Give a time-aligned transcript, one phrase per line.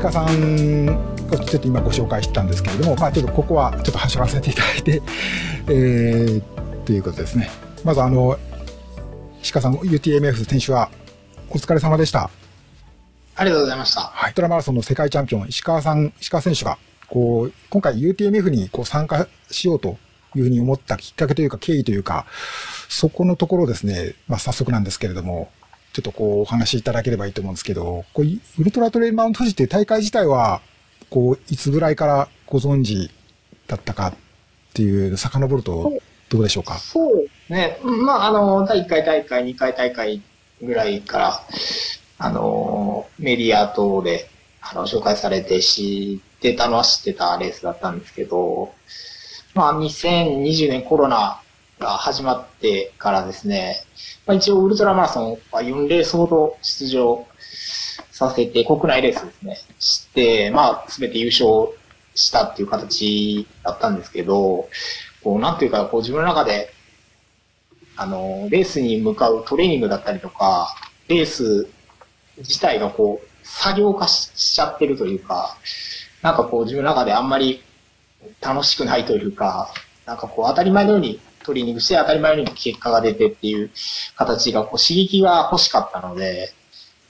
[0.00, 5.02] 石川さんをちょっと今ご紹介してたんですけれども、まあ、ちょっとここはちょっと走らせていただいて、
[5.68, 6.40] えー、
[6.86, 7.50] ということですね。
[7.84, 8.38] まずあの、
[9.42, 10.90] 石川さん、UTMF 選手は
[11.50, 12.30] お疲れ様でした。
[13.36, 14.00] ありがとうございました。
[14.00, 14.32] はい。
[14.32, 19.98] トラマラソンの世界チャンピオン、石川さん、石川選手が、こう、今回 UTMF にこう参加しようと
[20.34, 22.24] いうふうに思ったきっかけというか、経緯というか、
[22.88, 25.50] そこのところですね、まあ早速なんですけれども、
[25.92, 30.60] ちょっとこうお話しいただければいいと思うんですけど、こうウルトラトレイルマウント富士って大会自体は、
[31.08, 33.10] こう、いつぐらいからご存知
[33.66, 34.14] だったかっ
[34.74, 35.92] ていう、遡ると
[36.28, 36.78] どうでしょうか？
[36.78, 37.78] そうね。
[37.82, 40.22] まあ、あの、第1回大会、2回大会
[40.62, 41.42] ぐらいから、
[42.18, 48.72] あの、メディア等で、あの、紹介されて知ってたのは知ってたレースだったんですけど、
[49.54, 51.39] まあ、2020年コロナ
[51.80, 53.82] が始まってからですね、
[54.26, 57.26] まあ、一応ウルトラマラソンは4レースほど出場
[58.12, 61.76] させて、国内レースですね、して、まあ、すべて優勝
[62.14, 64.68] したっていう形だったんですけど、
[65.24, 66.70] こう、なんていうか、こう自分の中で、
[67.96, 70.74] あの、レースに向かうトレーニングだったりとか、
[71.08, 71.66] レース
[72.36, 75.56] 自体がこう、作業化しちゃってるというか、
[76.20, 77.62] なんかこう自分の中であんまり
[78.42, 79.72] 楽しくないというか、
[80.04, 83.70] なんかこう当たり前のようにトレーニングして当たり前のに結果が出てっていう
[84.16, 86.52] 形がこう刺激が欲しかったので、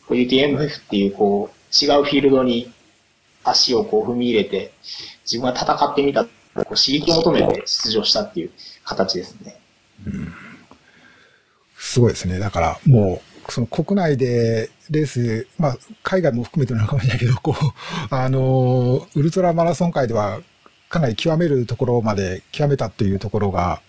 [0.06, 2.72] こう UTMF っていうこう違うフィールドに
[3.44, 4.72] 足をこう踏み入れて
[5.24, 8.50] 自分が戦ってみた、こう刺激を求めて出場したっていう
[8.84, 9.60] 形ですね。
[10.06, 10.34] うん、
[11.76, 12.38] すごいですね。
[12.38, 17.64] だからもうその国内でレース、まあ、海外も含めてなのかもしれないけど、こう、
[18.14, 20.40] あの、ウルトラマラソン界では
[20.88, 23.80] かなり極めるところまで極めたっていうところが、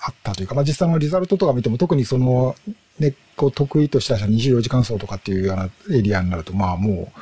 [0.00, 2.54] あ、ったというか、まあ実際のリザルトとか見ても特にその、
[2.98, 7.12] ね、こう得意とした24時間走とかっていうようなエリアになると、まあも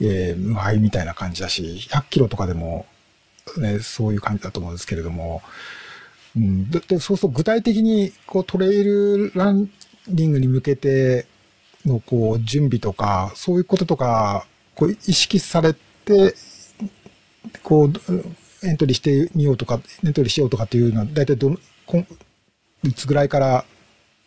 [0.00, 2.86] う、えー、無敗みたいな感じだし、100キロとかでも、
[3.56, 5.42] ね、そういう感じだと思うんですけれども、
[6.36, 9.70] うん、でそうすると具体的にこうトレイルラン
[10.06, 11.26] ニングに向けて
[11.86, 16.34] のこう準備とか、そういうこととか、こう意識されて
[17.62, 21.58] こう、エントリーしてみようとか、エントリーしようとかっていうのは、大体どの、
[22.84, 23.64] いつぐらいから、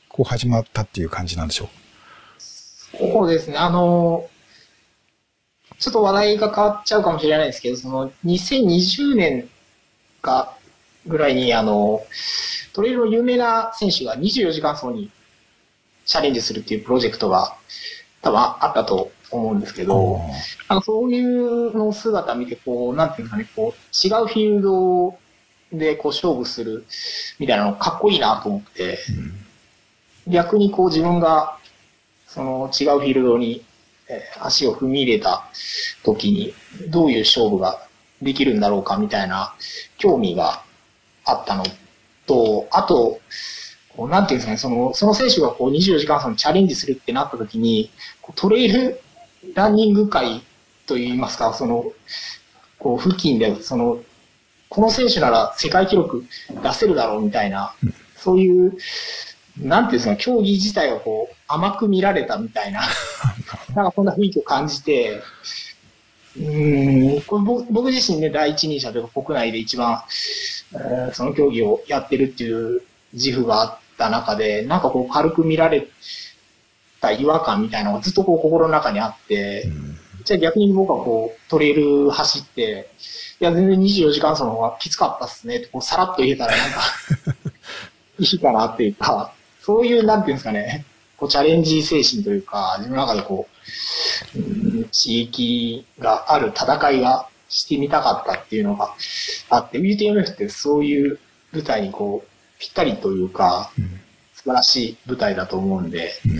[0.10, 2.98] こう始まったっていう感じなんでしょう？
[2.98, 3.58] そうですね。
[3.58, 4.28] あの、
[5.80, 9.50] ちょっと話題が変わっちゃうかもしれないですけど、その、2020年
[10.22, 10.58] か
[11.08, 12.02] ぐらいに、あの、
[12.74, 15.10] トレイルの有名な選手が24時間走に
[16.06, 17.56] チャレンジするっていうプロジェクトが
[18.22, 20.20] 多分あったと思うんですけど、
[20.70, 25.18] なんかそういうの姿見て、こう、なんていうかね、こう、違うフィールド
[25.72, 26.86] でこう勝負する
[27.40, 29.00] みたいなのかっこいいなと思って、
[30.28, 31.58] うん、逆にこう自分が、
[32.28, 33.64] その違うフィールドに、
[34.10, 35.46] えー、足を踏み入れた
[36.04, 36.54] 時に、
[36.90, 37.88] どういう勝負が
[38.22, 39.54] できるんだろうかみたいな
[39.98, 40.64] 興味が
[41.26, 41.64] あったの
[42.26, 43.20] と、あと、
[43.96, 47.92] こうなんていうんですかね、その、その選手がこう24時間走にチャレンジするってなった時に、
[48.36, 49.02] トレイル
[49.54, 50.42] ランニング界
[50.86, 51.92] といいますか、その、
[52.80, 54.00] こう、付近で、その、
[54.72, 56.24] この選手なら世界記録
[56.64, 57.76] 出せるだろうみたいな、
[58.16, 58.78] そういう、
[59.60, 62.80] なんていうんですか、競技自体をこう、甘く見られたみたいな、
[63.76, 65.22] なんかそんな雰囲気を感じて、
[66.40, 70.04] うんこれ僕僕自身ね、第一人者というか国内で一番、
[70.74, 75.86] えー、その競技をやってるっていう自負があった中で、なんかこう軽く見られ
[77.02, 79.91] た違和感みたいなのがずっとこう心の中にあって、うん、
[80.32, 82.90] じゃあ逆に僕はこうトレイル走って、
[83.40, 86.82] いや全然24時間その方がきつかったっすねってこうさらっと言えたらなんか
[88.20, 90.86] いいかなっていうか、そういうなんていうんですかね、
[91.18, 93.48] こうチャレンジ精神というか、自分の中でこ
[94.36, 98.94] う、うん、地域がある戦いがしてみたかったっていうのが
[99.50, 101.20] あって、UTMF ってそういう
[101.52, 102.28] 舞台にこう、
[102.60, 104.00] ぴったりというか、うん、
[104.34, 106.40] 素晴らしい舞台だと思うんで、うん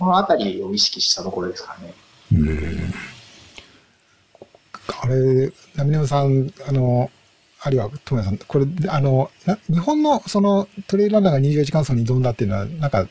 [0.00, 1.92] このあたりを意識したところですかね。
[2.32, 2.94] うん。
[5.02, 7.10] あれ、ナミネムさん、あの、
[7.62, 9.30] あるいは、トメさん、これ、あの、
[9.68, 13.06] 日本のそのトレイルランナーが24時間走に挑んだっていうのは、なんか、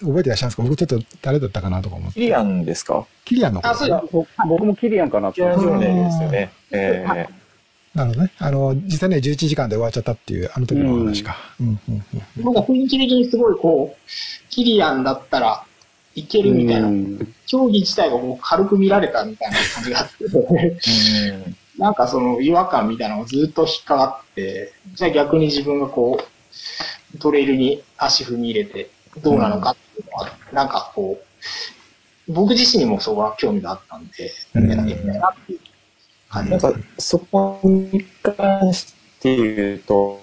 [0.00, 0.62] 覚えてらっしゃるんですか？
[0.64, 2.14] 僕ちょっと誰だったかなとか思って。
[2.14, 3.06] キリアンですか？
[3.24, 4.10] キリアンのあ、そう
[4.48, 5.36] 僕もキリアンかなって。
[5.36, 6.52] キリアン少年ですよね。
[6.72, 7.28] えー、
[7.96, 8.32] なるほどね。
[8.38, 11.36] あの、実際ね、11時間で終わっちゃったっていう、あの時の話か。
[11.60, 11.66] うん。
[11.88, 12.04] うん、
[12.36, 14.10] うん、なんか雰囲気的にすごいこう、
[14.50, 15.64] キリアンだったら
[16.14, 16.88] いけるみたいな、
[17.46, 20.24] 競技自体がもう軽く見られたみたいな感じがあって、
[21.78, 26.18] なんかその違和感みたいなのがずっと引っかかって、じゃあ逆に自分がこ
[27.14, 28.90] う、トレイルに足踏み入れて
[29.22, 34.70] どうなのかっていうのは、なんかこう、僕自身にもそこは興味があったんで、うん。
[34.70, 35.60] やってみたいなっていう
[36.28, 36.60] 感じなん。
[36.60, 40.22] か、そこに関して言うと、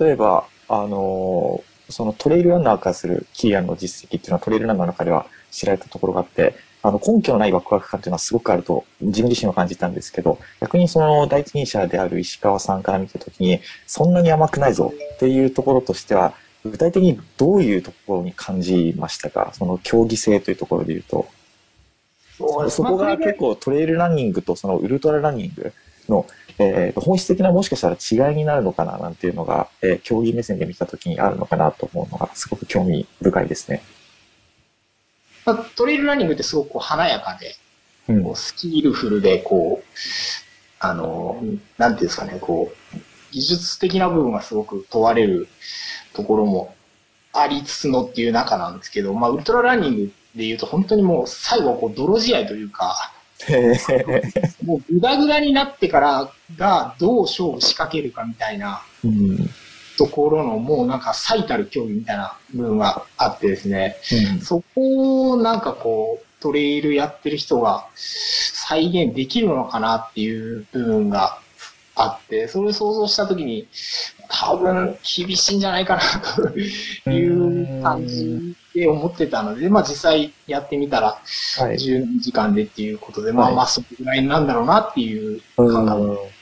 [0.00, 16.34] 例えば、あの、そのトレイルランナーからするキーアンの実績っていうのはトレイルランナーの中では知られたところがあって、あの、根拠のないワクワク感っていうのはすごくあると自分自身は感じたんですけど、逆にその第一人者である石川さんから見たときに、そんなに甘くないぞっていうところとしては、
[16.64, 19.52] 具体的にどういうところに感じましたか？
[19.54, 21.28] その競技性というところで言うと。
[22.68, 25.72] そこがまあ結構トレイルランニングとそのウルトラランニング
[26.08, 26.26] の、
[26.58, 27.96] えー本質的なもしかしたら
[28.28, 33.82] 違いになるのかななんていうのが、えー競技目線で見たときにあるのかなと思うのがすごく興味深いですね。
[35.44, 37.56] まあトレイルランニングってすごく華やかで、
[38.08, 39.86] うんこうスキルフルで、こう、
[40.78, 41.42] あの、
[41.78, 42.98] なんていうんですかね、こう、
[43.32, 45.48] 技術的な部分がすごく問われる
[46.12, 46.74] ところも
[47.32, 53.12] ありつつのっていう中なんですけど、まあ、ウルトラランニングで言うと本当にもう最後こう泥試合というか、
[54.64, 59.50] もうグダグダになってからがどう勝負仕掛けるかみたいなうん。
[59.96, 63.96] ところのもうなんか最たる競技みたいな部分があってですね、
[64.42, 71.38] そこをなんかこう、トレイルやってる人が再現できるのかなっていう部分が
[71.94, 73.66] あって、それを想像したときに、
[74.28, 76.02] 多分厳しいんじゃないかな
[77.04, 81.18] という感じで思ってたので、まあ実際やってみたら
[81.58, 81.76] はい。
[81.76, 86.00] 12時間でっていうことで、まあはいまあそれぐらいなんだろうなっていううん感覚。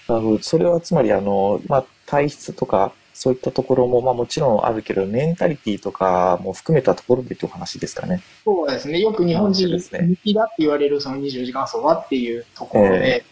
[0.08, 8.20] なるほどそれはつまりあの、まあ、体質とかそういったところも、まあ、もちろんあるけどメンタリティとかも含めたところでというお話ですかね。
[8.44, 8.98] そうですね。
[8.98, 13.24] よく日本人そうですね向きだって言われるその24時間走はっていうところで、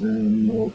[0.00, 0.72] うん、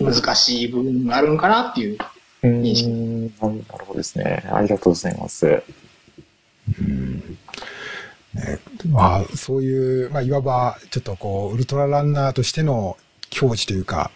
[0.00, 1.98] 難しい部分があるんかなっていう。
[2.42, 4.44] 認識うんなるほどですね。
[4.50, 5.62] ありがとうございます。
[6.80, 7.38] うん。
[8.34, 8.58] ね
[8.90, 12.96] まあ、そういう、まあ、いわば、ちょっとこう、ウルトラランナーとしての
[13.30, 14.10] 境地というか、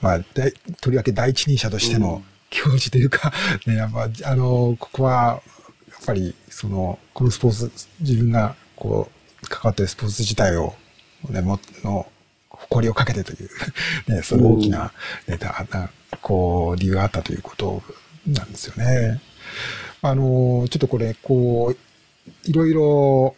[0.00, 3.32] まあ、だいとりわけ第一人者としての境地というか、
[3.66, 5.42] ね、やっぱ、あの、ここは、
[5.88, 9.10] やっぱり、その、このスポーツ、自分が、こ
[9.42, 10.74] う、関わってるスポーツ自体を、
[11.30, 12.06] ね、も、の、
[12.50, 13.48] 誇りをかけてという、
[14.12, 14.92] ね、その大きな、
[15.26, 15.38] ね、
[16.20, 17.82] こう、理由があったということ
[18.26, 19.20] なんですよね。
[20.02, 21.76] あの、ちょっとこれ、こう、
[22.44, 23.36] いろいろ、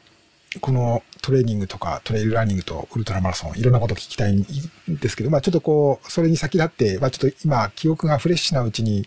[0.60, 4.46] このトレーニングとかトレイルランニングとウルトラマラソン、いろんなこと聞きたいん
[4.88, 9.06] ですけど、まあちょっとこう、それに先立って、まあちょっと今、記憶がフレッシュなうちに、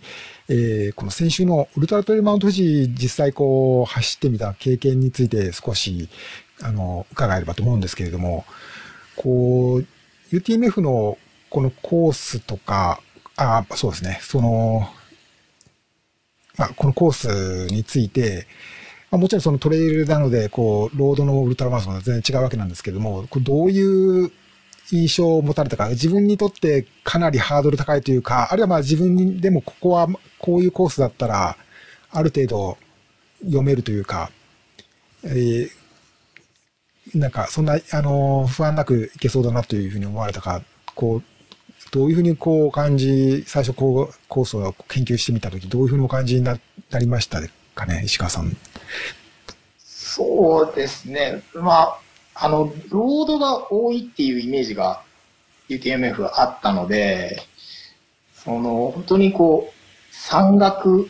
[0.49, 6.09] えーこの先週のウルトラトレイマウント富士、実際こう、走ってみた経験について少し、
[6.61, 8.45] あの、伺えればと思うんですけれども、
[9.15, 9.85] こう、
[10.35, 11.17] UTMF の
[11.49, 13.01] このコースとか、
[13.35, 14.87] あ、そうですね、その、
[16.57, 18.47] まあ、このコースについて、
[19.09, 24.31] まあ、もちろんそのトレイルなので、こう、ロードのウルトラマラソンは全然違うわけなんですけども、これどういう
[24.91, 30.07] 印象を持たれたか、自分にとってかなりハードル高いというか、あるいはまあ自分でもここは
[30.39, 31.57] こういうコースだったら、
[32.11, 32.77] ある程度
[33.43, 34.31] 読めるというか、
[35.23, 35.81] えー
[37.15, 40.61] なんかそんな、あの、不安なくいけそうだなというふうに思われたか、
[40.95, 41.23] こう、
[41.91, 46.57] どういうふうにこう感じ、最初こう、コースを研究してみたとき、どういうふうにお感じにな
[46.89, 47.41] なりました
[47.75, 48.55] かね、石川さん。
[49.77, 51.43] そうですね。
[51.53, 51.99] まあ、
[52.33, 55.03] あの、ロードが多いっていうイメージが
[55.69, 57.41] UTMF はあったので、
[58.33, 59.73] その、本当にこう、
[60.15, 61.09] 山岳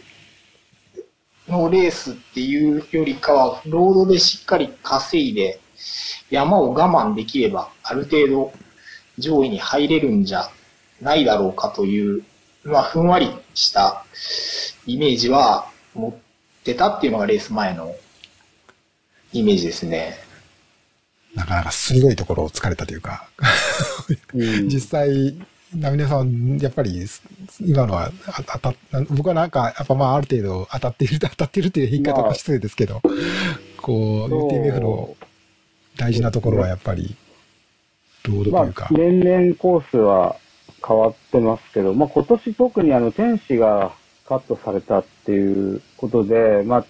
[1.48, 5.60] のレースっていうよりかは、ロードでしっかり稼いで、
[6.32, 8.54] 山を我慢できれば、ある程度
[9.20, 10.50] 上位に入れるんじゃ
[11.02, 12.24] ないだろうかという、
[12.64, 14.06] まあ、ふんわりした
[14.86, 17.96] イメージは持ってたっていうのがレース前の
[19.34, 20.18] イメージですね。
[21.36, 23.30] なかなか鋭いところを突かれたというか、
[24.34, 25.36] 実際、
[25.74, 27.06] ナミネさん、やっぱり、
[27.62, 28.76] 今のはあ当たっ
[29.10, 32.30] 僕はなんか、やっぱまあ、ある程度当たっている、当たっているという言い方まあ。
[32.30, 33.02] が失礼ですけど、
[33.78, 34.50] こう、そう。
[34.50, 35.16] UTMF の
[35.96, 37.16] 大事なところはやっぱり、
[38.26, 40.36] ロードまあというか、、年々コースは
[40.86, 43.92] 変わってますけど、まあ、今年特にあの、天使が
[44.28, 46.86] カットされたっていうことで、まあ、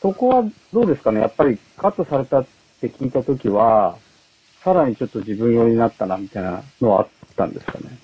[0.00, 1.20] そこはどうですかね？
[1.20, 2.46] やっぱりカットされたっ
[2.80, 3.98] て聞いたときは、
[4.64, 7.98] さらにちょっと自分寄りになったな、みたいなのはあったんですかね？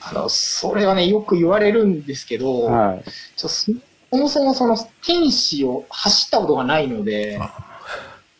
[0.00, 3.04] あの、それはね、よく言われるんですけど、はい。
[3.36, 3.72] ちょそ
[4.12, 7.40] そもそもその天使を走ったことがないので、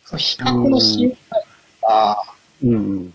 [0.04, 1.16] その比較のしよう
[1.88, 2.22] が、
[2.62, 3.14] うんうん。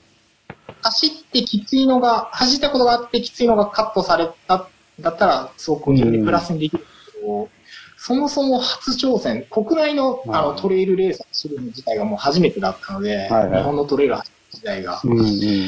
[0.81, 4.67] 走ってきついのが、走ったことがあってきついのがカットされた、
[4.99, 7.49] だったら、すごくプラスにできるけど、
[7.97, 14.15] そもそも初挑戦、国内のあのトレイルレースをするの自体がもう初めてだったので、はいはい日本のトレイル
[14.51, 15.67] 自体が、うんうん。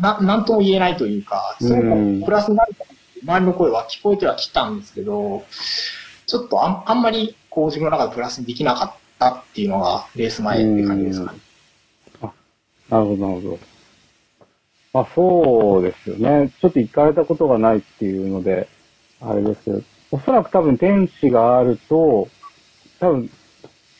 [0.00, 2.84] ななんとも言えないというか、すごくプラスになるか
[3.22, 5.44] 周りの声は聞こえてはきたんですけど、
[6.26, 11.38] ちょっとあんあんまりこう自分の中でプラスにできなかったっていうのがレース前って感じですかね。
[12.90, 13.58] なるほど、なるほど。
[14.92, 16.50] まあそうですよね。
[16.60, 18.68] ちょっと行かれたことがないっていうので、
[19.20, 22.28] あれですけど、おそらく多分天使があると、
[22.98, 23.30] 多分、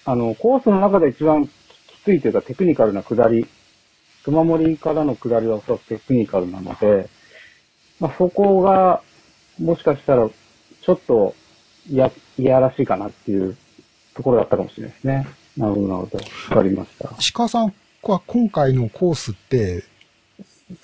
[0.04, 1.50] あの、コースの中で一番き
[2.04, 3.46] ついというかテクニカルな下り、
[4.24, 7.08] 熊森からの下りはおそらくテクニカルなので、
[8.00, 9.02] まあそこが、
[9.60, 11.34] もしかしたら、ちょっと、
[11.88, 13.56] いや、いやらしいかなっていう
[14.14, 15.26] ところだったかもしれないですね。
[15.56, 16.24] なるほど、なるほど。
[16.56, 17.10] わかりました。
[17.18, 19.84] 石川さんは今回のコースって、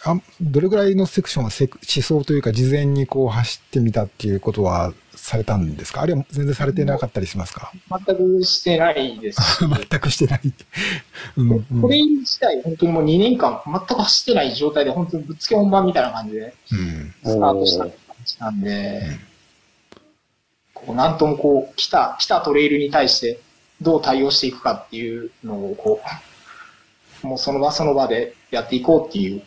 [0.04, 6.02] あどれぐらいのセクションはせ思想というか、事前にこう走ってみたっていうことはされたんですか？
[6.02, 7.72] あるいは全然されてなかったりしますか？
[8.06, 9.40] 全くしてないです。
[9.40, 9.58] し。
[9.90, 10.40] 全くしてない。
[11.36, 11.82] うんうん。
[11.82, 17.14] これ自体、本当にもう2年間全く走ってない状態で、本当にぶっつけ本番みたいな感じでうん。
[17.24, 17.92] スタートした感
[18.24, 19.02] じなんで、
[20.74, 23.38] こうなんともこう、来た、来たトレイルに対して
[23.80, 26.00] どう対応していくかっていうのを、こ
[27.22, 29.42] う、もうその場その場でやっていこうっていう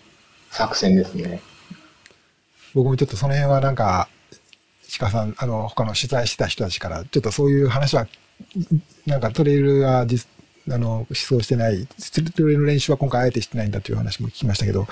[0.52, 1.42] 作戦ですね。
[2.74, 4.08] 僕もちょっとその辺はなんか、
[4.98, 8.08] 鹿さん、あの、他の取材してた人たちから、ちょっとそういう話は、
[9.06, 10.28] なんかトレイルは実、
[10.72, 14.88] あの、思想してない、トレイルの練習は今回あえてしてないんだという話も聞きましたけど、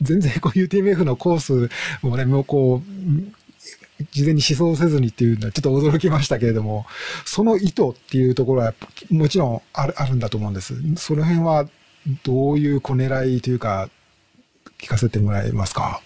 [0.00, 1.70] 全然こう UTMF のコース
[2.02, 3.48] もね、もうこう、
[4.12, 6.86] 事前に思想せずにっていうのはちょっと驚きましたけれども、
[7.24, 8.74] その意図っていうところは
[9.10, 10.74] もちろんあるあるんだと思うんです。
[10.96, 11.68] その辺は
[12.22, 13.90] どういうこ狙いというか、
[14.78, 16.00] 聞かせてもらえますか？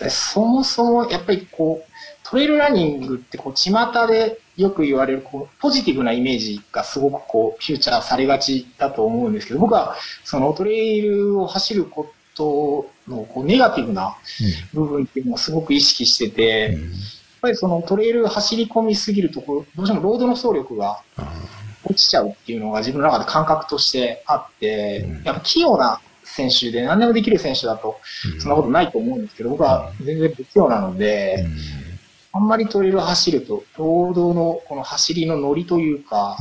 [0.00, 1.90] でそもそもやっぱりこう、
[2.28, 3.72] トレイルランニングってこう、巷
[4.06, 14.16] でよく言われるこう、ポジティブなイメージがすごくこう、フューチャーされがちだと思うんですけど、僕はそのトレイルを走ることのこうネガティブな
[14.72, 16.82] 部分っていうのをすごく意識してて、うん。
[16.82, 16.90] やっ
[17.42, 21.32] ぱりそのトレイル走り込みすぎるとこう、どうしてもロードの走力があ
[21.84, 25.22] 落ちちゃうっていうのが自分の中で感覚としてあって、うん。
[25.24, 26.00] やっぱ器用な
[26.34, 31.44] 選手で何でもできる選手だと、ーそんなことないと思うんですけど、僕は全然不器用なので、
[32.32, 36.38] あんまりトレイルを走ると、ロードのこの走りの乗りというか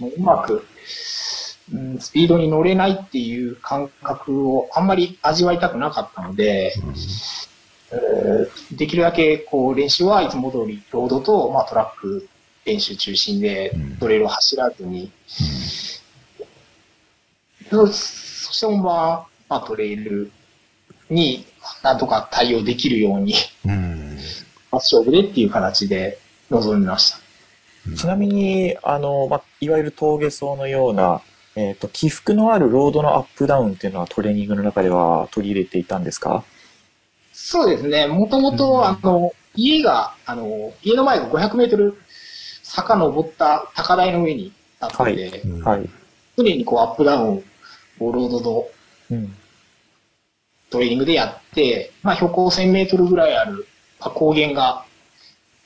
[0.00, 0.64] う、まく、
[1.72, 6.72] うん、スピードに乗れないっていう感覚をあんまり味わいたくなかったので、
[7.90, 12.28] えーできるだけこう練習はいつも通りロードと、まあ、トラック
[12.64, 15.10] 練習中心でうんトレイルを走らずに、
[18.56, 20.30] して本番は、まあ、トレイル
[21.10, 21.44] に
[21.82, 23.34] なんとか対応できるように、
[23.64, 23.96] うん
[24.72, 26.18] 勝負でっていう形で
[26.50, 27.18] 臨みました。
[27.96, 31.22] ちなみに、あの、まあ、いわゆる峠走のような、
[31.54, 36.44] えっ、と、起伏のあるロードのアップダウンっていうのはトレーニングの中では取り入れていたんですか？
[37.32, 38.06] そうですね。
[38.06, 41.96] もともうんと、あの、家が、あの、家の前が500メートル
[42.62, 45.88] 坂登った高台の上にあって、はいうんはい。
[46.36, 47.44] 常にこうアップダウン
[48.00, 48.68] をロードの
[49.10, 49.34] うん。
[50.68, 53.66] トレーニングでやって、まあ標高1000メートルぐらいある、
[54.00, 54.84] まあ高原が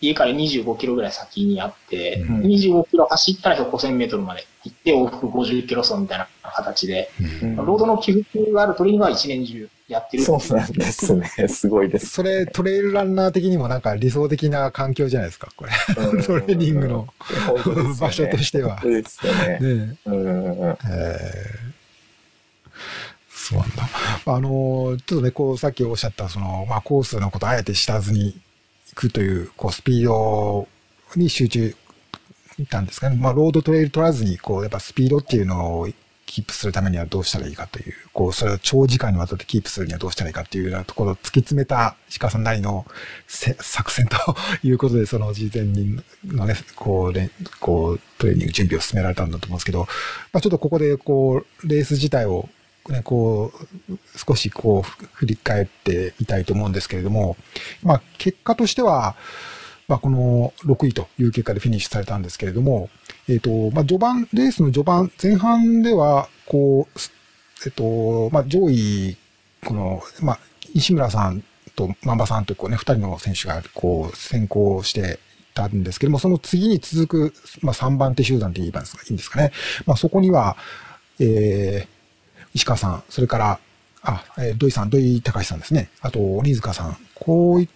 [0.00, 7.10] 家から25キロぐらい先にあって、うん25キロ走ったら標高1000メートルまで行って往復50キロ走みたいな形で、
[7.42, 11.48] うんロードの起伏があるトレーニングは一年中やってるっていそうなんですね。
[11.48, 12.06] すごいです。
[12.06, 15.72] それ、トレイルランナー的にもなんか理想的な環境じゃないですか、これ。
[15.96, 17.08] うんトレーニングの
[18.00, 19.48] 場所としては本当ですよね。
[19.48, 21.69] ねえー
[23.50, 23.88] そうなんだ。
[24.26, 28.40] あの、ちょっとね、こう、さっきおっしゃった、その、まあ、コースのことあえて知らずに
[28.90, 30.68] 行くという、こう、スピード
[31.16, 31.76] に集中
[32.56, 33.16] したんですかね。
[33.16, 35.88] まあ、ロードトレイル取らずに、こう、やっぱスピードっていうのを
[36.30, 42.86] キープするためにはどうしたらいいかという、こう、それを長時間にわたってキープするにはどうしたらいいかっていうようなところを突き詰めた鹿さんなりの
[43.26, 44.16] 作戦と
[44.62, 49.88] いうことで、その事前にのね、こう、れこう、トレーニング準備を進められたんだと思うんですけど、
[50.32, 52.48] まあ、ちょっとここで、こう、レース自体を、
[52.88, 53.52] ね、こ
[53.88, 57.36] う、少しこう、振り返ってみたいと思うんですけれども、
[57.82, 59.16] まあ、結果としては、
[59.88, 62.90] まあ、この6位という結果でフィニッシュされたんですけれども、
[63.28, 67.00] えっ、と、まあ、序盤、レースの序盤、前半では、こう、
[67.66, 69.16] えっ、と、まあ、上位、
[69.66, 70.38] この、まあ、
[70.74, 71.42] 西村さん
[71.74, 75.18] と万場さんという、こうね、二人の選手が、こう、先行して
[75.54, 79.52] たんですけども、その次に続く、まあ、3番手集団で言えばいいんですかね。
[79.86, 80.56] まあ、そこには、
[81.18, 81.99] えー、
[82.54, 83.58] 石川さん、それから、
[84.02, 85.90] あ、えー土井さん、土井隆さんですね。
[86.00, 86.96] あと、鬼塚さん。
[87.14, 87.68] こういっ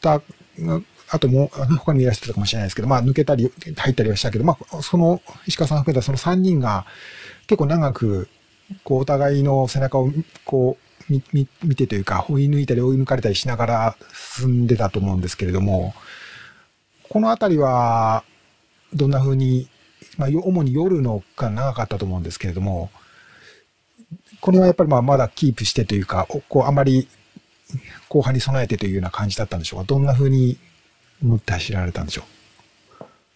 [0.00, 0.20] た、
[1.10, 6.86] あともう、他にいらっしゃったかもしれないですけど、まあ抜けたり、入ったりはしたけど、まあその石川さん含めたその3人が
[7.46, 8.28] 結構長く、
[8.84, 10.10] こうお互いの背中を
[10.44, 13.96] こう見てというか、追い抜いたり追い抜かれたりしながら
[14.38, 15.94] 進んでたと思うんですけれども、
[17.08, 18.24] このあたりは、
[18.94, 19.68] どんな風に、
[20.16, 22.90] まあ、主に夜のが長かったと思うんですけれども、
[24.40, 27.08] これはやっぱりまあまだキープしてというか、おこうあまり
[28.08, 29.84] 後半に備えてというような感じだったんでしょうか？
[29.86, 30.58] どんな風に
[31.22, 32.24] 持って走られたんでしょ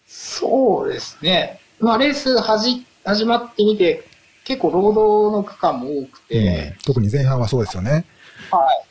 [0.05, 1.59] そうですね。
[1.79, 4.03] まあ、レースはじ始まってみて、
[4.43, 6.29] 結構労働の区間も多くう。
[6.29, 8.05] て、特に前半はそうですよね。
[8.51, 8.87] はい。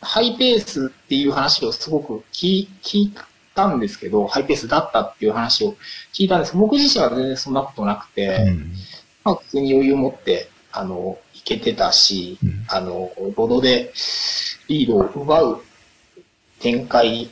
[0.00, 3.14] ハイペースっていう話をすごく聞聞い
[3.54, 5.76] たんですけど、ハイペースだったっていう話を
[6.12, 8.72] 聞いたんですけど、僕自身は全然そんなことなくて、うん。
[9.24, 12.64] まあ、普通に余裕を持って、あの、いけてたし、うん。
[12.68, 13.92] あの、ロドで
[14.68, 15.62] リードを奪う
[16.60, 17.30] 展開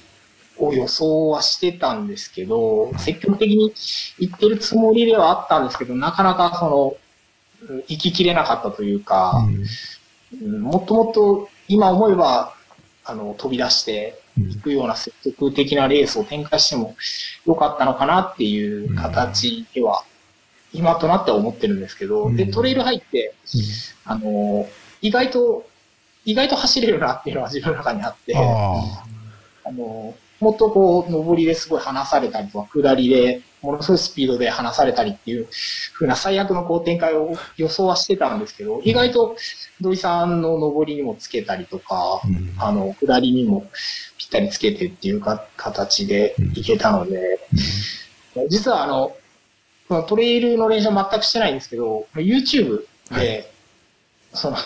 [0.58, 3.74] を予想はしてたんですけど、積極的に
[4.18, 6.96] 行ってるつもりではあったんですけど、なかなかその、
[7.68, 9.46] うん行ききれなかったというか、
[10.42, 10.60] うん。
[10.60, 12.54] もっともっと今思えば、
[13.04, 14.50] あの、飛び出してうん。
[14.50, 16.94] いくような積極的なレースを展開しても
[17.46, 20.04] よかったのかなっていう形では、
[20.74, 22.50] 今となっては思ってるんですけど、で、うん。
[22.50, 23.34] トレイル入って、
[24.04, 24.68] あの、
[25.00, 25.66] 意外と、
[26.24, 29.04] 意外と走れるなっていうのは自分の中にあって、あ
[29.66, 35.48] あの、もっとこう、上りですごい離されたりとか、下りで、ものすごいスピードで離されたりっていう
[35.94, 39.36] 風な最悪のこう展開を予想はしてたんですけど、意外と
[39.80, 42.54] 土井さんの上りにもつけたりとかあ。、うん。
[42.58, 43.66] あの、下りにも
[44.18, 47.38] ぴったりつけてっていうか形でいけたので、
[48.50, 49.16] 実はあの、
[49.88, 53.46] このトレイルの練習は全くしてないんですけど、YouTube で、はい
[54.32, 54.56] その、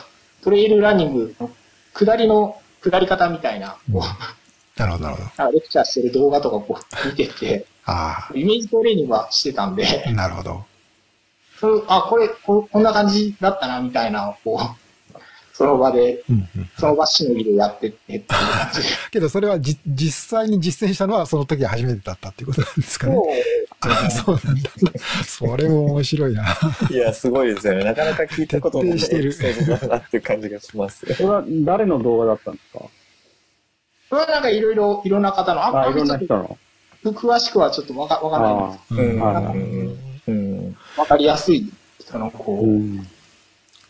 [0.43, 1.51] トレイルランニングの
[1.93, 5.53] 下りの下り方みたいな、こうなるほど、なるほど。
[5.53, 10.65] レクチャーしてる動画とかこう見てて、あイメージトレーニングはしてたんであ、、なるほど。
[11.59, 14.88] それあ、これこ、こんな感じだったな、みたいな、こう、
[15.59, 18.27] その場で、うんうんその場しのぎでやってってって。
[19.11, 23.17] けど、それはじ実際に実践したのはその時が初めてだったっていうことなんですかね。
[24.11, 24.71] そうなんだ。
[25.27, 26.57] それも面白いな。
[26.89, 27.83] いや、すごいですよね。
[27.83, 31.05] なかなか聞いたことのないしてるだなっていう感じがします。
[31.13, 32.79] それは誰の動画だったんですか？
[32.79, 32.91] こ
[34.13, 36.57] れはなんかいろいろ、いろんな方の、ああ、いろんな人の？
[37.03, 39.59] と詳しくはちょっとわかわかんないんですあうんはい
[40.29, 41.69] うんうかりやすい、
[42.01, 43.07] その、こうう、ん。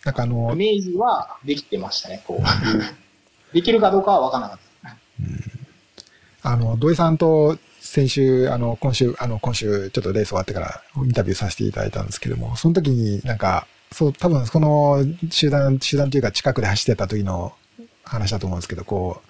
[0.09, 3.55] なんかあのイ、メージはできてましたね、こう。
[3.55, 4.59] できるかどうかはわからなかっ
[6.43, 6.51] た。
[6.51, 17.53] あの、土井さんと先週、あの、今週、あの、今週、ちょっとレース終わってからインタビューさせていただいたんですけども、その時になんか、そう、多分この集団、集団というか近くで走ってた時の
[18.03, 19.28] 話だと思うんですけど、こう、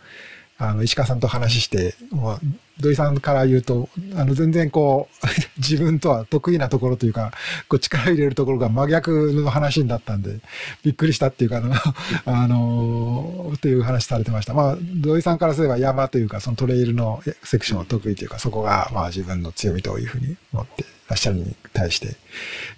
[0.58, 2.40] あの、石川さんと話して、もう、
[2.80, 5.26] 土井さんから言うと、あの、全然こう、
[5.58, 7.32] 自分とは得意なところというか、
[7.68, 10.40] こう、力入れるところが真逆の話になったんで、
[10.82, 11.74] びっくりしたっていうか、あの、
[12.26, 14.54] あの、っていう話されてました。
[14.54, 22.16] まあ、土井さんからすれば山というか、そのトレイルのセクションを得意というか、そこが、まあ、自分の強みというふうに思ってらっしゃるに対して、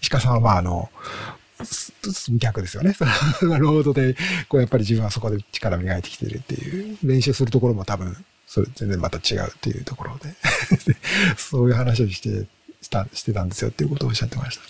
[0.03, 0.91] 石川さんは、まあ、あの、
[2.39, 2.95] 逆ですよね。
[3.43, 4.15] ロードで、
[4.49, 10.35] こうやっぱり自分はそこで力磨いてきてるっていう、練習するところも多分、それ全然また違うっていうところで、
[11.37, 12.47] そういう話をして、
[12.83, 14.63] した、してたんですよっていうことをおっしゃってました。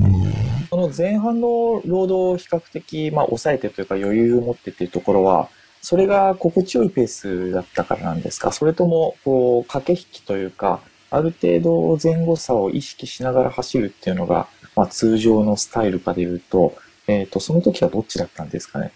[0.00, 0.32] うん。
[0.68, 5.48] その前半の労働を比較的、まあ、抑えてというか余裕を持ってっていうところは、
[5.80, 16.76] それが心地よいペースだったからなんですかそれとも、こう、駆け引きというか、ある程度前後差を意識しながら走るっていうのが、まあ、通常のスタイルかでいうと、
[17.08, 18.92] えっ、と、その時はどっちだったんですかね？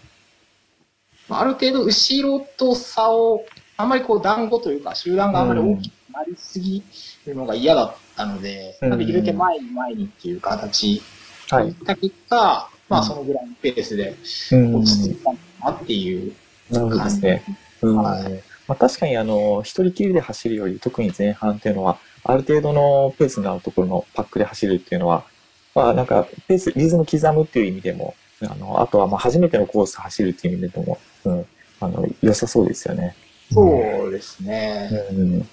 [1.27, 3.45] まあある程度後ろと差を、
[3.77, 6.83] あんまりこう団子というか集団があんまり大きくなりすぎ
[7.25, 8.89] るのが嫌だったので、うん。
[8.89, 11.01] まあできるだけ前に前にっていう形。
[11.49, 11.73] はい。
[11.73, 14.15] た結果、まあそのぐらいのペースで
[14.51, 14.75] うん。
[14.75, 16.33] 落ち着いたのかなっていう
[16.69, 17.15] なるほどで感じ。
[17.15, 17.43] すね。
[17.81, 17.97] うん。
[17.97, 18.43] はい。
[18.67, 25.25] まあ、確かにあの一人きりで走るより特に前半っていうのはある程度のペースになるところのパックで走るっていうのは、
[25.73, 31.45] まあ、なんかペースリズム刻むっていう意味でもあのあとはまあ初めてのコース走るっていう意味でも、うん、
[31.79, 33.15] あの良さそうですよね。
[33.53, 34.89] そうですね。
[35.11, 35.47] うん、うん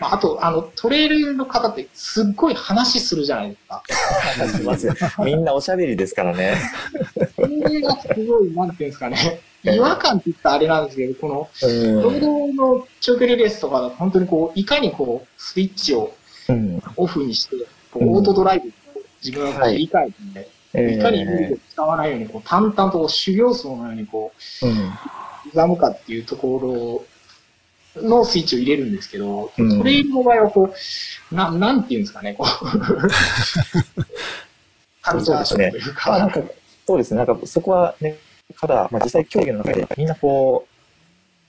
[0.00, 3.82] まあ、あと、あの、トレイルの方ってすっごい話するじゃないですか。
[4.58, 4.88] します
[5.24, 6.56] みんなおしゃべりですからね。
[7.34, 9.40] それがすごい、なんていうんですかね。
[9.64, 16.12] 違和感って言ったらあれなんですけど、この、うん労働の長距離レースとかだと本当にこう、いかにこう、スイッチを
[16.48, 17.56] うんオフにして、
[17.94, 18.72] オートドライブを
[19.24, 20.10] 自分が切り替え
[20.42, 24.32] て、えいかにエネルギーーを使わないように、こう、淡々と修行僧のようにこ
[24.62, 24.70] うん。
[24.70, 24.74] う、
[25.52, 27.04] 刻むかっていうとこ
[27.96, 29.78] ろのスイッチを入れるんですけど、うん。
[29.78, 30.74] トレイルの場合はこ
[31.30, 32.46] う、な、なんていうんですかね、こう。
[35.02, 36.30] カルチャーショックというか、
[36.86, 38.16] そうですね、なんかそこはね、
[38.60, 40.66] ただ、まあ実際競技の中でみんなこ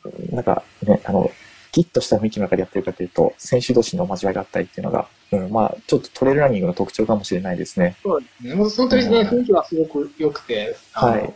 [0.03, 1.31] う、なんかね、あの、
[1.73, 7.97] ギッとした雰囲気の中でやってるかというと、選手同士の交わりがあったりっていうのが、うん、まあちょっとトレイルランニングの特徴かもしれないですね。
[8.03, 8.55] そうですね。
[8.55, 11.33] もう本当にね、うん雰囲気はすごく良くて、はい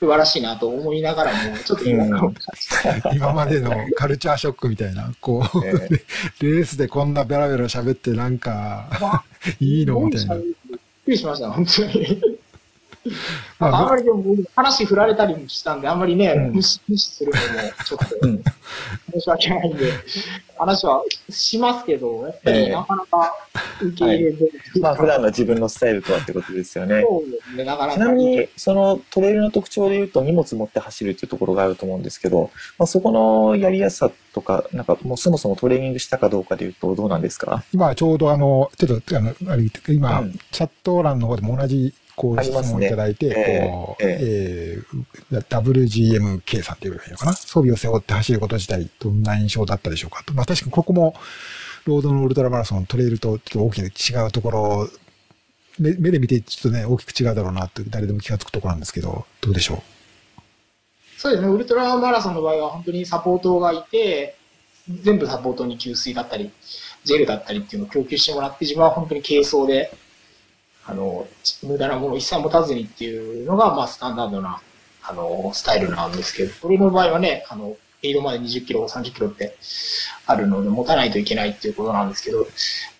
[0.00, 5.72] 素晴らしいなと思いながらも、ちょっと違和感を感じて今までのカルチャーショックみたいな、こう、え
[6.40, 9.24] レースでこんなベラベラ喋ってなんか、わ
[9.58, 10.36] いいのみたいな。
[10.36, 10.44] びっ
[11.04, 12.37] くりしました、本当に。
[13.58, 16.52] まああんまりでも僕話振られたりもしたんで、あんまりね、うん。
[16.52, 18.42] 無視無視するのもちょっとうん。
[19.12, 19.92] 申し訳ないんで、
[20.58, 22.66] 話はしますけど、やっぱええ。
[22.66, 23.34] りなかなか
[23.80, 27.02] 受け入れて、まあ普段の自分のスタイルとはってことですよね。
[27.02, 27.98] そうですね、なかなか。
[27.98, 37.64] ちなみに、そのトレイルの特徴で言うと荷物持って走るっていうところがあると思うんですけど、まあ、そこのやりやすさとか、なんかもうそもそもトレーニングしたかどうかで言うとどうなんですか？
[37.72, 39.34] 今ちょうどあの、ちょっと、あの、
[39.88, 40.38] 今、うん。
[40.50, 47.32] チャット欄の方でも同じ、こう、質問をいただいて、ええこう、えー WGMK さんって言えばいいのかな？
[47.32, 50.22] 装備を背負って走ること自体、どんな印象だったでしょうか？
[50.24, 50.34] と。
[50.34, 51.14] まあ確かにここも、
[51.86, 54.88] ロードのウルトラマラソン、トレイルとちょっと大きく違うところ、
[55.78, 59.78] 目目で見てちょっとね、大きく違うだろうなって誰でも気がつくところなんですけど、どうでしょう？
[61.16, 64.36] そうですね、ウルトラマラソンの場合は本当にサポートがいて、
[65.02, 66.50] 全部サポートに給水だったり、
[67.04, 69.92] ジェルだったりっていうのを供給してもらって、自分は本当に軽装で、
[70.88, 71.28] あの、
[71.62, 74.62] 無駄なもの一切持たずにっていうのが、まあ、スタンダードな、
[75.02, 79.54] あの、スタイルなんですけど、これの場合はね、あの、エイドまで20キロ、30キロって
[80.24, 82.46] あるので、持たないといけないっていうことなんですけど、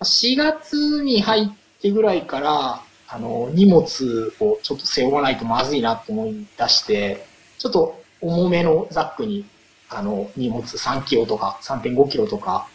[0.01, 7.25] 4月に入ってぐらいから、あの、荷物をちょっと背負わないとまずいなと思い出して、
[7.57, 9.45] ちょっと重めのザックに、
[9.89, 12.67] あの、荷物3キロとか3.5キロとか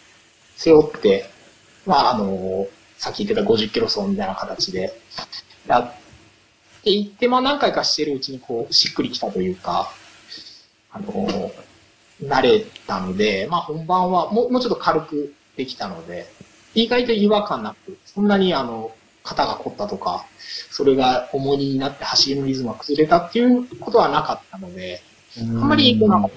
[0.56, 1.30] 背負って、
[1.86, 2.66] まあ、あの、
[3.04, 4.98] さっき言ってた50キロ走みたいな形で。
[5.66, 5.92] やっ
[6.82, 9.92] ていって、まあ何回かしてるうちにこう、しっくりきたというか、
[10.90, 11.52] あの、
[12.22, 16.26] 慣れたので、まあ本番はもうもうちょっと軽くできたので、
[16.74, 18.90] 意外と違和感なく、そんなにあの、
[19.22, 20.24] 肩が凝ったとか、
[20.70, 25.02] それが重荷になって走りのリズムが崩れたっていうことはなかったので、
[25.38, 26.22] あんまりこうなん。
[26.22, 26.30] か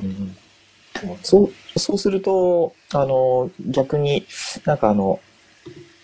[1.23, 1.43] そ
[1.75, 4.25] う、そうすると、あの、逆に
[4.65, 5.26] なんかあの、ん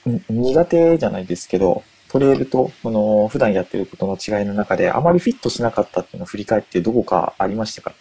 [0.05, 7.93] 苦手じゃないですけど、トレイルと、この、普段やってることの違いの中で、あまりフィットしなかったっていうのを振り返ってどこかありましたか？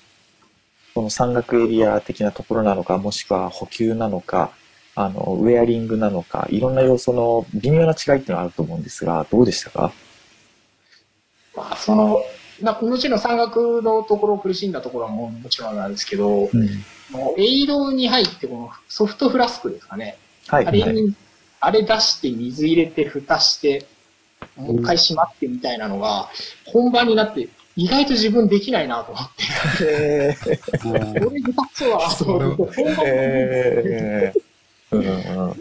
[0.94, 4.50] この山岳エリア的なところなのか、もしくは補給なのか、
[4.94, 9.92] あの、ウェアリングなのか、いろんな要素の微妙な違いっていうのがあると思うんですが、どうでしたか？
[11.56, 12.20] まあ、その、
[12.60, 16.84] なもちろん山岳のところ苦しんだところはももちろんなんですけど、うん。
[17.10, 20.18] もうエイドに入ってこのソフトフラスクですかね。
[20.48, 20.66] はい。
[20.66, 21.14] あれはいに、
[21.64, 23.86] あれ出して水入れて蓋して、
[24.56, 26.28] もう一回閉まってみたいなのが、
[26.66, 29.30] 本番になって意外と自分できないなと思っ
[29.78, 34.98] て、えこれ下手くそだなと思って、本番えーう。
[34.98, 35.06] ん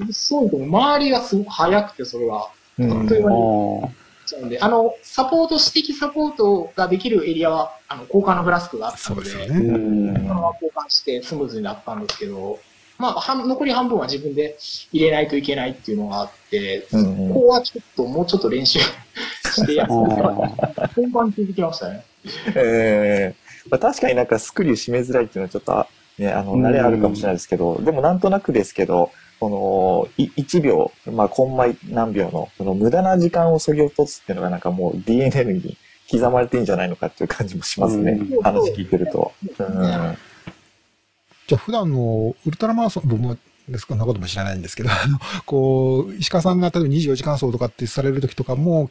[0.01, 2.49] うんそうでも周りがすごく早くて、それは。
[2.79, 2.89] うん。
[2.89, 4.49] 本当にあなん。
[4.49, 9.59] で、あの、サポート、私的サポートができるエリアは、あの、交換のフラスクがあったので、そね。
[9.59, 12.59] のまま交換してスムーズになったんですけど、
[13.01, 14.57] まあ、半残り半分は自分で
[14.91, 22.03] 入れないといけないっていうのがあって、うんうんここはちょっともうちょっと練習してやっ本番ついてきましたね。
[22.55, 23.35] ええ
[23.69, 25.87] まあ、確かになんかスクリュー締めづらいっていうのはちょっとあ、
[26.17, 35.77] ね、あの、慣れあるかもしれないですけど、でもなんとなくですけど、この、い1秒、まあ、コンマ何秒の、その無駄な時間を削ぎ落とすっていうのがなんかもう DNA に
[36.11, 38.11] 刻まれてんじゃないのかっていう感じもしますね。
[38.11, 39.31] うん話聞いてると。
[39.57, 40.17] うん。
[41.51, 43.37] じゃあ普段のウルトラマラソン、僕も
[43.67, 48.89] ですか、そんなことも知らないんですけど、あの、こう、石川さんが例えば24時間走とかってされる時とかも、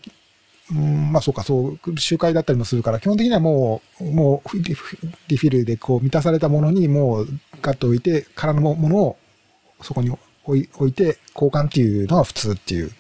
[0.70, 7.28] うん、まあそうか、そう、集会だったりもするから、基本的にはもう、もうリフ、ィルでこう満たされたものにもう
[7.62, 9.16] ガッと置いて、空のものを
[9.80, 10.10] そこに
[10.44, 12.90] 置い置いて交換っていうのが普通っていう。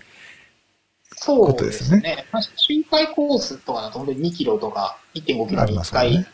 [1.10, 2.24] そうでですすねね。
[2.32, 6.24] まあ周回コースとかだと本当に2キロとか1.5キロに1回ま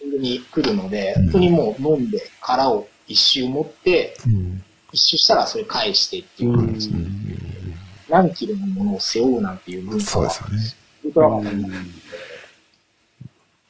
[0.00, 0.18] すからね。
[0.18, 4.62] に来るので、うん本当にもう飲んで殻を一周持って、うん。
[4.92, 6.88] 一周したらそれ返してっていう感じ。
[6.88, 7.30] うん
[8.08, 10.74] 何キロのものを背負うなんていう文化はそうですよね。
[11.04, 11.70] ウルトラマンだと思う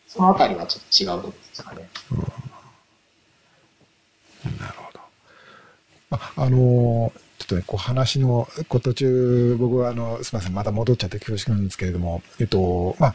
[0.08, 1.88] そのあたりはちょっと違うところですかね。
[4.58, 5.00] なるほど。
[6.12, 13.14] あ、あのーちょっとね、こう話の、途中、僕はあの、すみません、また戻っちゃって恐縮なんですけれども、えっと、まあ、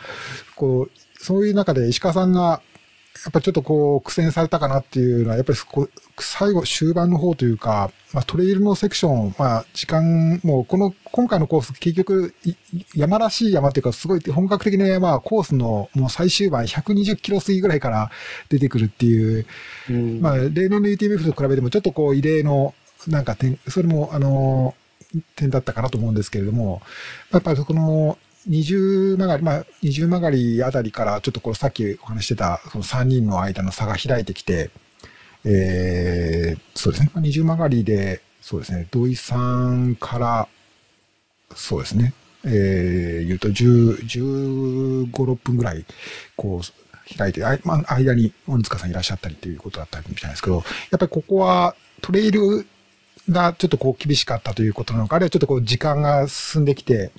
[0.55, 0.91] こう、
[1.23, 2.59] そういう中で石川さんが、
[3.23, 5.59] やっぱりちょっとこう苦戦されたかなっていうのは、やっぱり
[6.19, 12.33] 最後、終盤の方というか、まあ、トレイルのセクション、まあ、時間、もうこの、今回のコース、結局、
[12.93, 18.11] 山らしい山っていうか、すごい本格的な山、コースのもう最終盤120キロ過ぎぐらいから
[18.49, 19.45] 出てくるっていう、
[19.89, 22.73] うん、まあ、例年の UTMF と比べてもちょっとこう異例の、
[23.07, 24.75] なんか点、それも、あの、
[25.35, 26.81] 点だったかなと思うんですけれども、
[27.31, 34.69] やっぱりそこの、二重曲がり、まあ、二重曲がりあたりから、ちょっとこのさっきお話してた、その3人の間の差が開いてきて、
[35.43, 39.37] えー、そうですね、二重曲がりで、そうですね、土井さ
[39.71, 40.47] んから、
[41.55, 42.13] そうですね、
[42.45, 45.85] えー、言うと10、15、6分ぐらい、
[46.35, 50.61] こう、開いて、あまあ、間に鬼塚さんいらっしゃったりということだったりみたいですけど、や
[50.97, 52.65] っぱりここはトレイル
[53.29, 57.11] がちょっとこう厳しかったということなのか、あるいはちょっとこう時間が進んできて、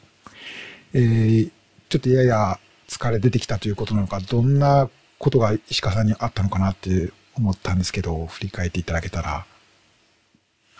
[0.94, 1.51] えー、
[1.88, 9.46] ちょっとやや疲れ出てきたということなのか、どんなことが石川さんにあったのかなって思ったんですけど、振り返っていただけたら。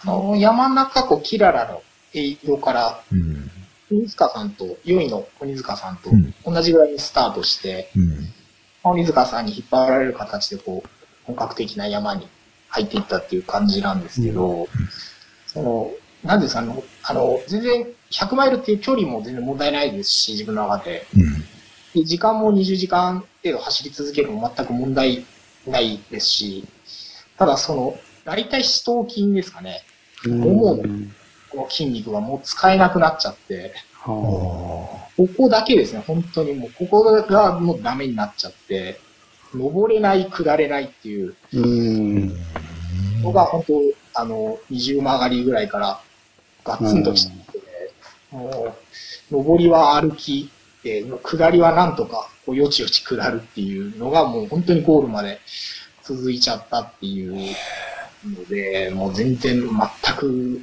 [0.02, 1.82] あの、山中湖キララの
[2.14, 3.50] 営業から、うん、
[3.90, 6.10] 鬼塚さんと、4位の鬼塚さんと
[6.44, 8.28] 同じぐらいにスタートして、うん、
[8.84, 10.88] 鬼塚さんに引っ張られる形でこう、
[11.24, 12.28] 本格的な山に
[12.68, 14.66] 入っていったっていう感じなんですけど、うん、
[15.46, 15.90] その、
[16.24, 21.06] なんですかね、あの、全然100マイルっていう距離も全然問題ないですし、自分の中で。
[21.16, 25.24] うん、で時間も20時間程度走り続けるのも全く問題
[25.66, 26.64] ないですし、
[27.36, 29.82] ただその、大体四頭筋ですかね。
[30.26, 30.82] ももの
[31.50, 36.54] この筋肉がもう使えなくなっちゃって、ここだけですね、本当に。
[36.54, 39.00] もう、ここがもうダメになっちゃって、
[39.54, 41.34] 登れない、下れないっていう、
[43.22, 43.80] のが本当、
[44.14, 46.00] あの、二重曲がりぐらいから
[46.64, 47.45] ガツンときて、もう、
[48.32, 50.50] 上りは歩き、
[50.82, 55.40] で、下りはなんとか、こう、よちよち下るっていうのがもう本当にゴールまで
[56.02, 57.54] 続いちゃったっていう
[58.24, 60.62] ので、もう全然全く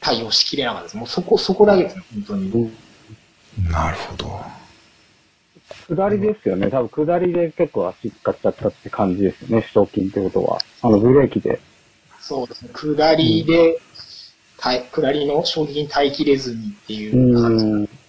[0.00, 0.96] 対応しきれなかったです。
[0.96, 2.72] もうそこ、そこだけですね、本当に。
[3.70, 4.40] なるほど。
[5.88, 6.70] 下りですよね。
[6.70, 10.58] 多分下りで結構足使っちゃったって感じですよね、首筋ってことは。
[10.82, 11.60] あの、ブレーキで。
[12.20, 12.70] そうですね。
[12.72, 13.80] 下りで、
[14.58, 17.64] 下りの衝撃に耐えきれずにっていう感じ。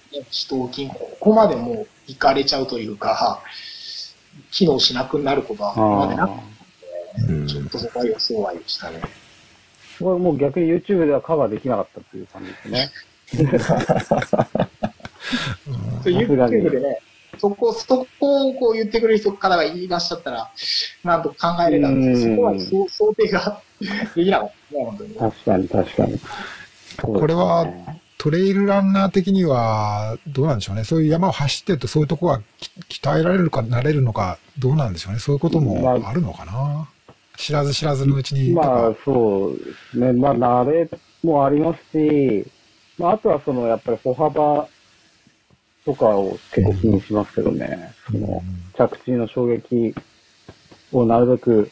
[0.09, 3.41] 首頭筋、ここまでもう行かれちゃうというか、
[4.51, 6.33] 機能しなくなることは今までなく
[7.45, 9.01] て、ちょっとそこは予想外でしたね。
[9.99, 12.91] これもう逆に YouTube ではカバーできなかったっていう感じですね。
[16.05, 16.99] YouTube でね、
[17.37, 20.51] そこ、そこをこう言ってくれる人からがいらっしゃったら、
[21.03, 21.35] なんと考
[21.67, 22.53] えれたんですけど、そこは
[22.89, 23.61] 想定が
[24.15, 24.56] できなかった。
[25.19, 26.19] 確かに、確かに。
[27.01, 27.67] これは、
[28.17, 30.83] トレイルランナー的には、どうなんでしょうね。
[30.83, 32.41] そういう山を走ってると、そういうとこは
[32.89, 35.19] 鍛えられるか、なれるのか、どうなんでしょうね。
[35.19, 36.51] そういうこともあるのかな。
[36.51, 38.53] まあ、知らず知らずのうちに。
[38.53, 40.13] まあ、そうですね。
[40.13, 40.89] まあ、慣れ
[41.23, 42.45] もありますし、
[42.97, 44.67] まあ、あとはその、やっぱり歩幅
[45.85, 47.93] とかを結構気にしますけどね。
[48.11, 48.41] その、
[48.75, 49.93] 着地の衝撃
[50.91, 51.69] をなるべく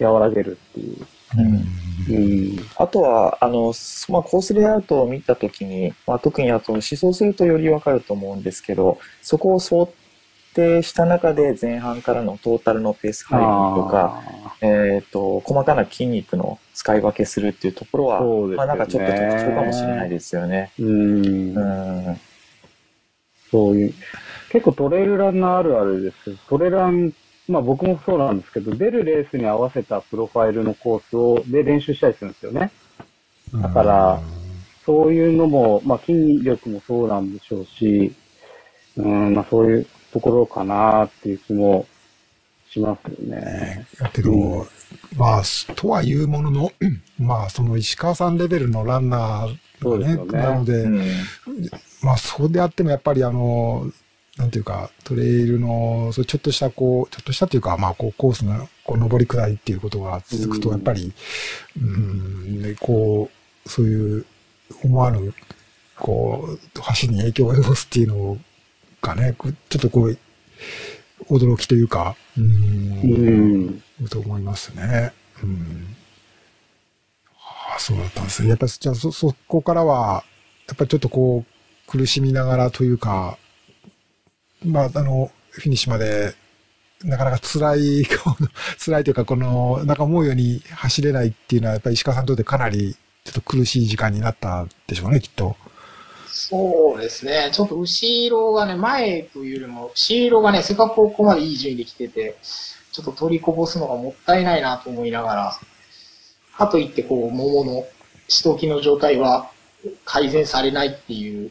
[0.00, 1.06] 和らげるっていう。
[1.36, 3.72] うん、あとは、あの、
[4.08, 9.92] まあ、コースレイアウトを見たときに、まあ、特にあと思想するとよりわかると思うんですけど、そこを想
[10.54, 14.22] 定した中で前半からのトータルのペース配分とか、
[14.60, 20.72] えっ、ー、と、細かな筋肉の使い分けするっていうところは、ね、まあ、なんかちょっと特徴かもしれないですよね。
[20.78, 21.56] うん。
[21.56, 22.20] うん
[23.50, 23.94] そういう、
[24.50, 27.12] 結構トレイルランナーあるあるですけど、トレラン
[27.48, 32.70] まあ僕もそうなんですけど、出るレースに合わせたプロファイルのコースを、で練習したりするんですよね。
[33.52, 34.20] だから、
[34.86, 38.14] そういうのも、まあ筋力もそうなんでしょうし、
[38.96, 41.86] うん、まあそういうところかなっていう気も
[42.70, 43.86] しますよね。
[43.98, 44.66] だけど、うん、
[45.16, 45.42] まあ、
[45.74, 46.72] とはいうものの、
[47.18, 51.00] まあその石川さんレベルのランナーがね、ねなので、うん、
[52.02, 53.90] まあそうであってもやっぱりあの、
[54.36, 61.12] なんていうか、トレイルの、そうちょっとしたこう、ちょっとしたっていうか、まあこうコースのこう上り下りっていうことが続くと、やっぱり、
[61.76, 63.30] うん、で、こ
[63.64, 64.26] う、そういう
[64.82, 65.32] 思わぬ、
[65.96, 66.58] こう、
[67.00, 68.38] 橋に影響を及ぼすっていうの
[69.00, 69.36] がね、
[69.68, 70.18] ちょっとこう、
[71.30, 75.12] 驚きというか、うん、うん、と思いますね。
[75.42, 75.96] うん。
[77.38, 78.48] ああ、そうだったんですね。
[78.48, 80.24] やっぱり、じゃあそ、そこからは、
[80.66, 83.38] やっぱりちょっとこう、苦しみながらというか、
[84.64, 86.34] まあ、あの、フィニッシュまで、
[87.04, 88.06] なかなか辛い、
[88.82, 95.56] 辛いというか、この、なんか思うように走れないっていうのは、やっぱり石川さんにとってかなり、ちょっと苦しい時間になったでしょうね、きっと。
[96.28, 97.50] そうですね。
[97.52, 105.58] ちょっと後ろがね、前というよりも、後ろがね、せっかくここまでいい順位で来てて、ちょっと取りこぼすのがもったいないなと思いながら、
[106.56, 107.86] かといって、こう、桃の
[108.28, 109.50] 死闘筋の状態は
[110.04, 111.50] 改善されないっていう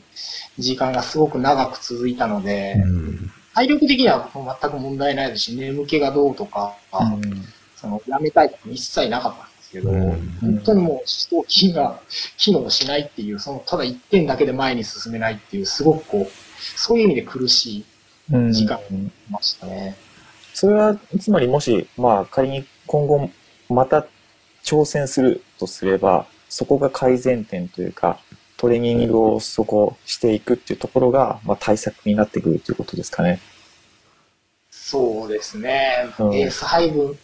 [0.57, 3.31] 時間がすごく長く続いたので、うん。
[3.53, 7.45] 体力的には全く問題ないですし、眠気がどうとか、うん。
[7.75, 10.37] その、やめたいとか一切なかったんですけど、うん。
[10.41, 11.99] 本当にもう、死闘筋が
[12.37, 16.31] 機能しないっていう、その、ただ一点だけで前に進めないっていう、すごくこう、
[16.77, 17.85] そういう意味で苦し
[18.31, 19.95] うんい時間にましたね。
[20.53, 23.29] それは、つまりもし、まあ仮に今後
[23.69, 24.07] また
[24.63, 28.19] 挑戦するとすれば、そこが改善点というか、
[28.63, 33.41] トレーニングをそこしていくっていうところが、まあ対策になってくるということですかね。
[34.71, 36.07] そうですね。
[36.17, 37.15] うんエース配分を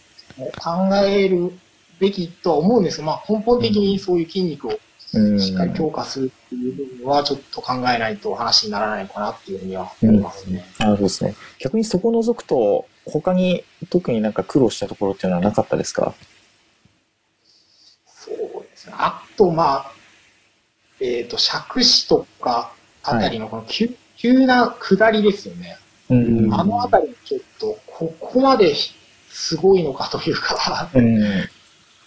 [0.58, 1.50] 考える
[1.98, 4.78] べきとは思うんですが、まあ根本的にそういう筋肉を
[5.12, 5.40] うん。
[5.40, 10.64] しっかり強化するっていう部分はちょっと考えないと話にならないのかなっていうふうには思いますね。
[10.78, 11.34] なるほどですね。
[11.58, 16.14] 逆にそこを除くと、他に特になんか苦労したところっていうのはなかったですか？
[18.06, 18.92] そうですね。
[18.98, 19.92] あと、まあ、
[21.00, 25.76] えっ、と、尺子とかあたりのこの急,、急な下りですよね。
[26.10, 28.74] うんあのあたりちょっと、ここまで
[29.28, 31.48] すごいのかというか、うん。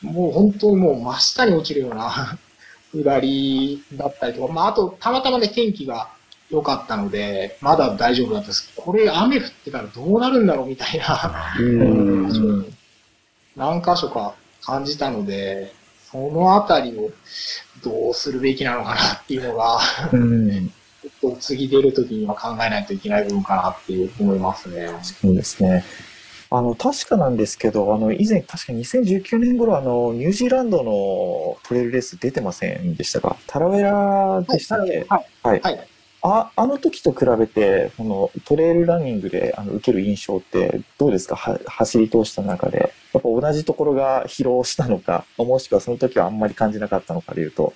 [0.02, 2.38] もう本当にもう真下に落ちるような
[2.94, 6.10] 下りだったりとか、まああとたまたまね天気が
[6.50, 12.76] 良かったので、まだ大丈夫だったんですけど、これ雨降ってたらどうなるんだろうみたいな、うん。
[13.56, 15.74] 何箇所か感じたので、
[16.14, 17.10] そのあたりを
[17.84, 19.80] どうするべきなのかなっていうのが、
[20.12, 20.70] うん。
[20.70, 24.88] ちょっと次出るときには考えないといけない部分かなっていう思いますね。
[25.02, 25.84] そうですね。
[26.52, 33.36] あの、確かなんですけど、あの、以前、確か2019年頃、あの、ニュージーランドのトレイルレース出てませんでしたか？
[33.48, 35.26] タラウェラでしたっけ、はい。
[35.42, 35.62] はい。
[35.62, 35.88] はい。
[36.26, 41.36] あ、あの時と比べて、このトレイルランニングであの受ける印象ってどうですか？
[41.36, 42.94] は走り通した中で。
[43.14, 47.74] やっぱ同じところが疲労したのか、もしくはその時はあんまり感じなかったのかでいうと。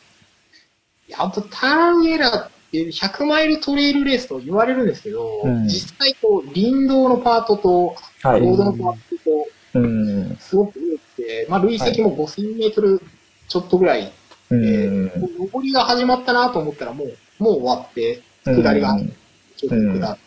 [1.15, 8.41] あと、タラウェラって100マイルトレイルレースと言われるんですけど、うん実際こう、林道のパートと、はい。
[8.41, 9.23] ロードのパート
[9.73, 10.36] と、うん。
[10.38, 10.81] すごく多
[11.15, 13.01] くて、まあ、累積も5000メートル
[13.47, 14.12] ちょっとぐらい、
[14.49, 15.12] うん。
[15.53, 18.21] 上りが始まったなと思ったらもう、もう終わって、
[18.55, 18.97] 下りが
[19.55, 20.17] ちょっと下っ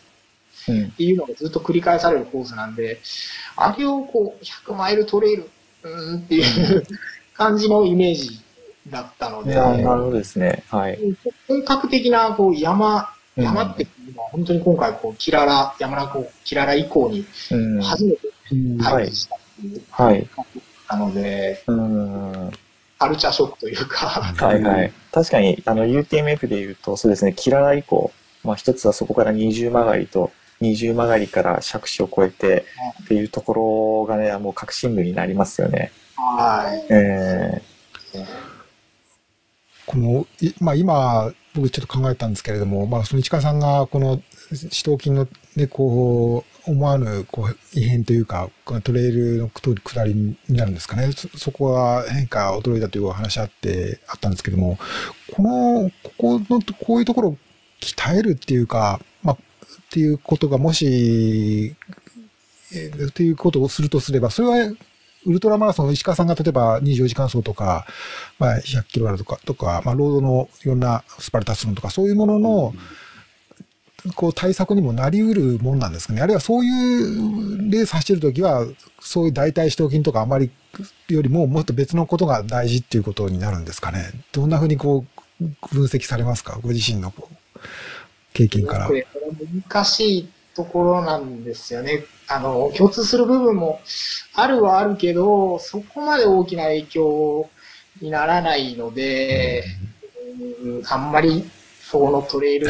[0.95, 2.99] ていうのがずっと繰り返されるコースなんで、
[3.55, 5.49] あれをこう、100マイルトレイル、
[5.83, 6.83] うーんっていう
[7.33, 8.41] 感じのイメージ
[8.89, 10.63] だったので、なるほどですね。
[10.69, 10.99] はい。
[11.47, 17.81] 本格的なこう山、うん山っていうのは本当に今回こう、キララ、山中キララ以降にうん。
[17.81, 18.27] 初めて
[18.83, 20.27] はい体験したっていうはい。
[20.27, 22.51] 感じなので、うん。
[23.01, 24.93] カルチャーショックというか、はいはい。
[25.11, 28.11] 確かに、あの、UTMF で言うと、そうですね、キララ以降、
[28.43, 32.63] まあ一つはそこから二重曲がりと、二重曲がりから尺子を超えて
[33.05, 35.91] っていうところがね、もう確信部になりますよね。
[36.15, 36.85] はい。
[36.93, 37.61] え
[39.87, 48.49] この、いまあ今、僕ちょっと考えたんですけれども、まあその市川さんがこの死闘筋のね、こう、思わぬこう異変というか、
[48.83, 51.11] トレイルの下りになるんですかね。
[51.11, 54.77] そこは変化、驚いたというお話あって、あったんですけども、
[55.33, 57.37] この、ここの、こういうところを
[57.81, 59.37] 鍛えるっていうか、まあ、っ
[59.89, 61.75] ていうことがもし、
[62.73, 64.73] えーっていうことをするとすれば、それは
[65.25, 67.85] ウルトラマラソン、石川さんが例えば24時間走とか、
[68.39, 72.73] まあ、100キロあるとか、とか、まあ、ロードのいろんなスパルタスロンとか、そういうものの、
[74.15, 76.21] こう対策にもなりうるもんなんですかね。
[76.21, 78.65] あるいはそういうレース走るときは、
[78.99, 80.49] そういう大腿四頭筋とかあまり
[81.09, 84.11] よりももっと別のことが大事っていうことになるんですかね。
[84.31, 85.05] どんなふうにこ
[85.39, 86.59] う分析されますか？
[86.61, 87.13] ご自身の
[88.33, 92.05] 経験から難しいところなんですよね。
[92.27, 93.81] あの、共通する部分も
[94.33, 97.49] あるはあるけど、そこまで大きな影響
[98.01, 99.63] にならないので、
[100.63, 101.49] うんあんまり
[101.81, 102.67] そのトレイル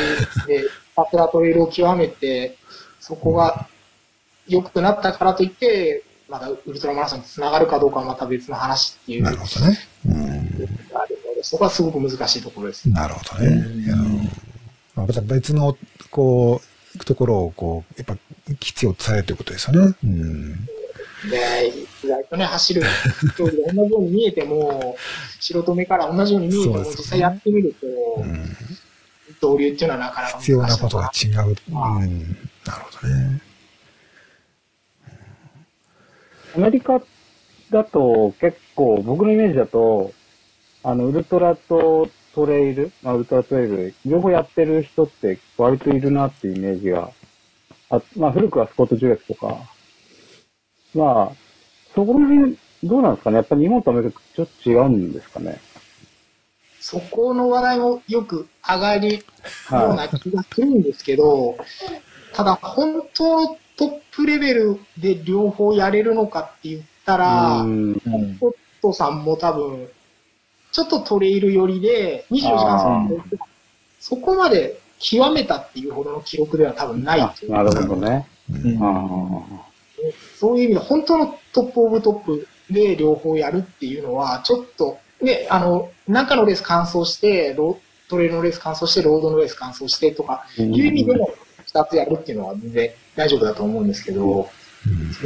[0.48, 0.64] で、
[0.96, 2.58] パスラトレイルを極めて、
[3.00, 3.68] そこが
[4.48, 9.78] 良くなったからといって、まだウルトラマラソンにつながるかどうかはまた別の話っていうのなるほどね。
[10.06, 12.90] うんがあるので、そこはすごく難しいところです。
[12.90, 13.84] なるほどね。
[13.84, 13.96] いや
[14.96, 15.78] まあまた別の、
[16.10, 16.62] こ
[16.96, 18.18] う、ところを、こう、やっぱ
[18.60, 19.96] 必要とされるということですよね。
[20.04, 20.66] うん。
[21.30, 21.72] で、
[22.04, 22.84] 意外とね、走る
[23.38, 24.96] 競技が同じように見えても、
[25.40, 28.56] 素人目から同じように見えても、ね実際やってみると、うん
[29.42, 31.56] 導流っていうのはなかなか難しい必要なことが違う。
[31.70, 31.72] う
[32.06, 32.38] ん。
[32.66, 33.42] なるほどね。
[36.56, 37.02] アメリカ
[37.70, 40.14] だと結構、僕のイメージだと、
[40.84, 47.12] あの、ウルトラとトレイル、まあ、ウルトラトレイル、両方やってる人って割といるなっていうイメージが、
[47.90, 49.58] あまあ、古くはスコット・ジュレックとか、
[50.94, 51.36] まあ、
[51.94, 53.36] そこら辺、どうなんですかね？
[53.38, 55.60] やっぱり日本とアメリカちょっと違うんですかね？
[56.82, 59.20] そこの話題もよく上がるよ
[59.70, 61.56] うはな気がするんですけど、
[62.34, 67.18] ただ本当のトップレベルで両方やれるのかって言ったい。
[67.20, 67.92] ら、うん。
[67.94, 69.88] うんポットさんも多分、
[70.72, 73.24] ちょっとトレイル寄りで、24時間
[74.00, 78.28] そこまで極めたっていうほどの記録では多分ないいうなるほどね。
[78.50, 78.54] う
[80.40, 87.78] そういう意味で、本当のトップオブトップで両方やるっていうのは、ちょっと、ね、あの、中のレース完走して、ロ
[88.10, 91.30] トレイルのレース完走して、ロードのレース完走してとか、ーいう意味でも、
[91.66, 94.50] 二つやるっていうのは全然大丈夫だと思うんですけど、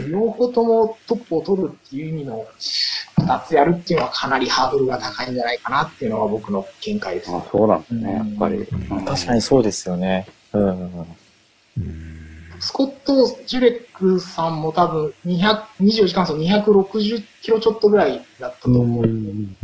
[0.09, 2.45] 両方ともトップを取るっていう意味の
[3.17, 7.31] 二つやるっていうのはかなりハードルが高いんじゃないかなっていうのが僕の見解です。
[7.33, 8.67] あそうなんですね、やっぱり。
[9.05, 10.27] 確かにそうですよね。
[10.53, 11.05] うん。
[12.59, 19.03] スコット・ジュレックさんも多分200 24時間走260キロちょっとぐらいだったと思う。
[19.03, 19.55] うん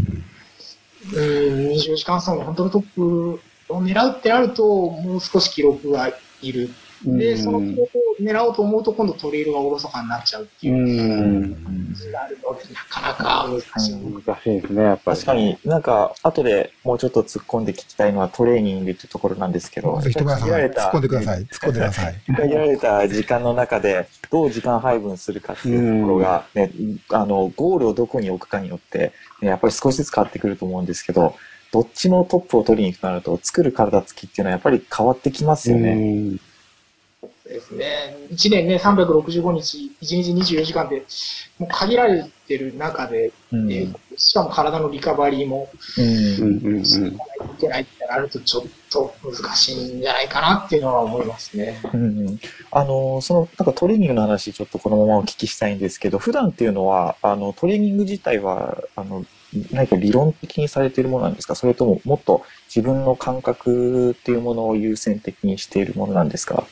[1.13, 6.69] うん、24時間走の本当のトップを狙うってなると、もう少し記録がいる。
[7.05, 11.55] で、その記録を狙おうと思うと、今度トレイルがおろそかになっちゃうってういうん。
[11.63, 13.95] 感じになるので、なかなか難しい。
[13.95, 15.17] 難しいですね、やっぱり。
[15.17, 21.39] 確かになんか、後でもうちょっと突っ込んで聞きたいのはトレーニングっていうところなんですけど、ぜひ突っ込んでください。
[21.41, 22.15] 突っ込んでください。
[22.37, 26.71] 限られた時間の中でどう時間配分するかっていうところが、ね、
[27.09, 31.35] あの、ゴールをどこに置くかによって、ね、やっぱり少しずつ変わってくると思うんですけど、
[31.71, 36.37] どっちもトップを取りに行くとなると、作る体つきっていうのはやっぱり変わってきますよね。
[37.51, 38.15] うんですね。
[38.31, 41.03] 1年ね、365日、1日24時間で、
[41.59, 43.71] もう限られてる中で、うん。
[43.71, 46.05] えーしかも体のリカバリーもうん。
[46.65, 47.17] うんうんしないとい
[47.61, 50.01] けないってなると、ちょっと難しいん。
[50.01, 51.79] じゃないかなっていうのは思いますね。
[51.93, 52.39] うんうん。
[52.71, 59.25] あの、その、なんかトレーニングの話、ちょっとこのままお聞きしたいんですけど、普段っていうのは、あの、トレーニング自体は、あの、
[59.71, 61.55] 何か理論的にされているものなんですか？
[61.55, 62.43] それとも、もっと
[62.73, 66.65] 自分の感覚っていうものを優先的にしているものなんですか？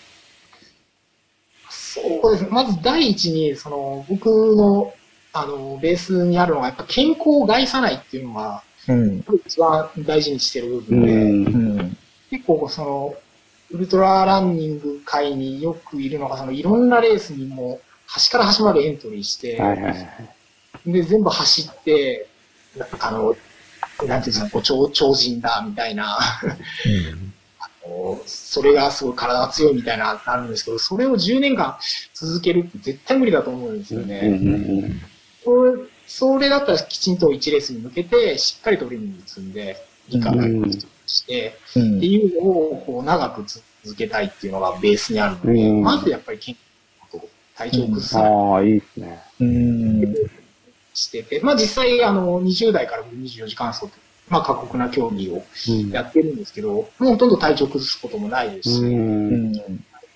[2.22, 2.50] そうですね。
[2.52, 4.93] まず第一に、その、僕の、
[5.34, 9.24] あの、ベースにあるのが、やっぱ健康を害さないっていうのが、うん。
[9.45, 11.45] 一番大事にしてる部う分で、ん
[11.78, 11.97] うん。
[12.32, 13.16] 結構その、
[13.72, 20.91] ウルトラランニング界によくいるのが、そのいろんなレースにも端から端までエントリーして、はいはいはい。
[20.91, 22.28] で、全部走って、
[23.00, 23.36] あの、
[24.08, 26.18] なんていうんですか、こう超超人だ、みたいな、
[28.26, 31.78] それがすごい体が強いみたいな、あるんですけど、それを10年間
[32.14, 34.22] 続けるって絶対無理だと思うんですよね。
[34.24, 35.02] うんうんうん
[36.10, 39.78] それだったらきちんと1レースに向けて、しっかりトレーニング積んで、
[40.10, 43.64] リカバリーして、うんっていうのをこう長く続
[43.96, 46.56] けたいっていうのがベースにあるので、うんまずやっぱり健
[47.12, 49.20] 康と体調を崩さないああ、いいですね。
[49.40, 50.16] うん。
[50.96, 53.96] してて、まあ実際あの20代から24時間走って、
[54.30, 59.53] まあ過酷な競技をうんやってるんですけど、もうほとんど体調崩すこともないですし、ううんん。
[59.53, 59.61] で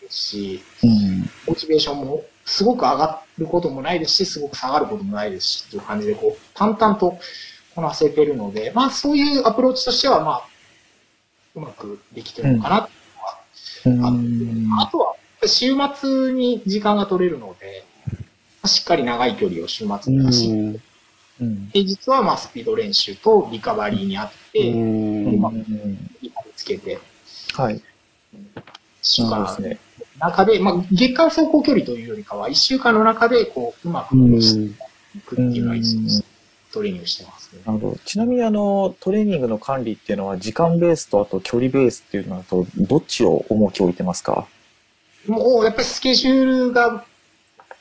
[0.09, 1.29] すしうん。
[1.47, 7.17] モチベーションもすごく上がることもないですし、すごく下がることもないですし、という感じで、こう、淡々と
[7.75, 10.47] こなせてるので、まあそういうアプローチとしては、まあ、
[11.55, 12.87] うまくできてるのかなっ
[13.83, 17.85] ていうのはうんあとは、週末に時間が取れるので、
[18.65, 20.79] しっかり長い距離を週末に走って、
[21.71, 26.99] 平日はまあスピード練習とリカバリーにあって、うんまあうんリカつけて、
[27.53, 27.81] はい。
[29.01, 29.79] 週間そうですね。
[30.19, 34.73] の中で、まあ月間走行距離というよりかは、一週間の中で、こう、うまく戻して
[35.17, 35.77] いくっていうのは
[36.71, 37.61] トレーニングしてますね。
[37.65, 37.97] なるほど。
[38.05, 44.47] ちなみにあの、トレーニングの管理っていうのは、時間ベースとあと距離ベースっていうのだと、どっちを重きを置いてますか？
[45.27, 47.05] もうやっぱりスケジュールが、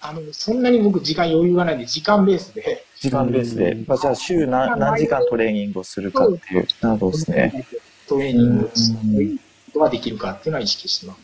[0.05, 3.71] あの、そんなに僕時間余裕がないんで、時間ベースで、時間ベースで。
[3.71, 6.67] うんまあ、じゃあ、週何何時間トレーニングをするかっていう。
[6.81, 7.67] なるほどですね。
[8.09, 11.21] トレーニングをすることができるかっていうのは意識してます。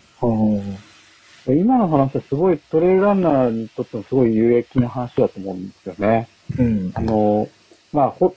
[1.53, 6.29] 今の話はすごいトレイルランナーにとってもすごい有益な話だと思うんですよね。
[6.57, 6.93] うん。
[6.95, 7.49] あの、
[7.93, 8.37] まあ、ほ、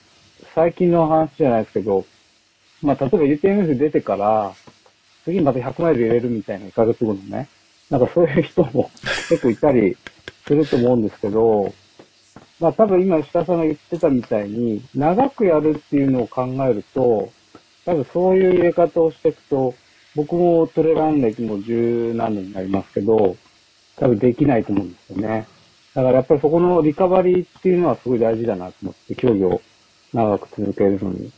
[0.55, 2.05] 最近の話じゃないですけど、
[2.81, 4.53] まあ、例えば UTMF 出てから、
[5.23, 7.47] 次また100マイル入れるみたいな1ヶ月後のね、
[7.91, 8.89] なんかそういう人も
[9.29, 9.97] 結構いたり
[10.45, 11.73] すると思うんですけど、
[12.59, 17.31] まあ多分今石田さんが言ってたみたいに、長くやるっていうのを考えると、
[17.85, 19.73] 多分そういう入れ方をしていくと、
[20.15, 23.35] 僕もトレラン歴も十何年になりますけど、
[23.97, 25.47] 多分できないと思うんですよね。
[25.93, 29.61] だからやっぱりそこのリカバリーっていうのはすごい大事だなと思って、競技を
[30.13, 31.31] 長く続けるのに。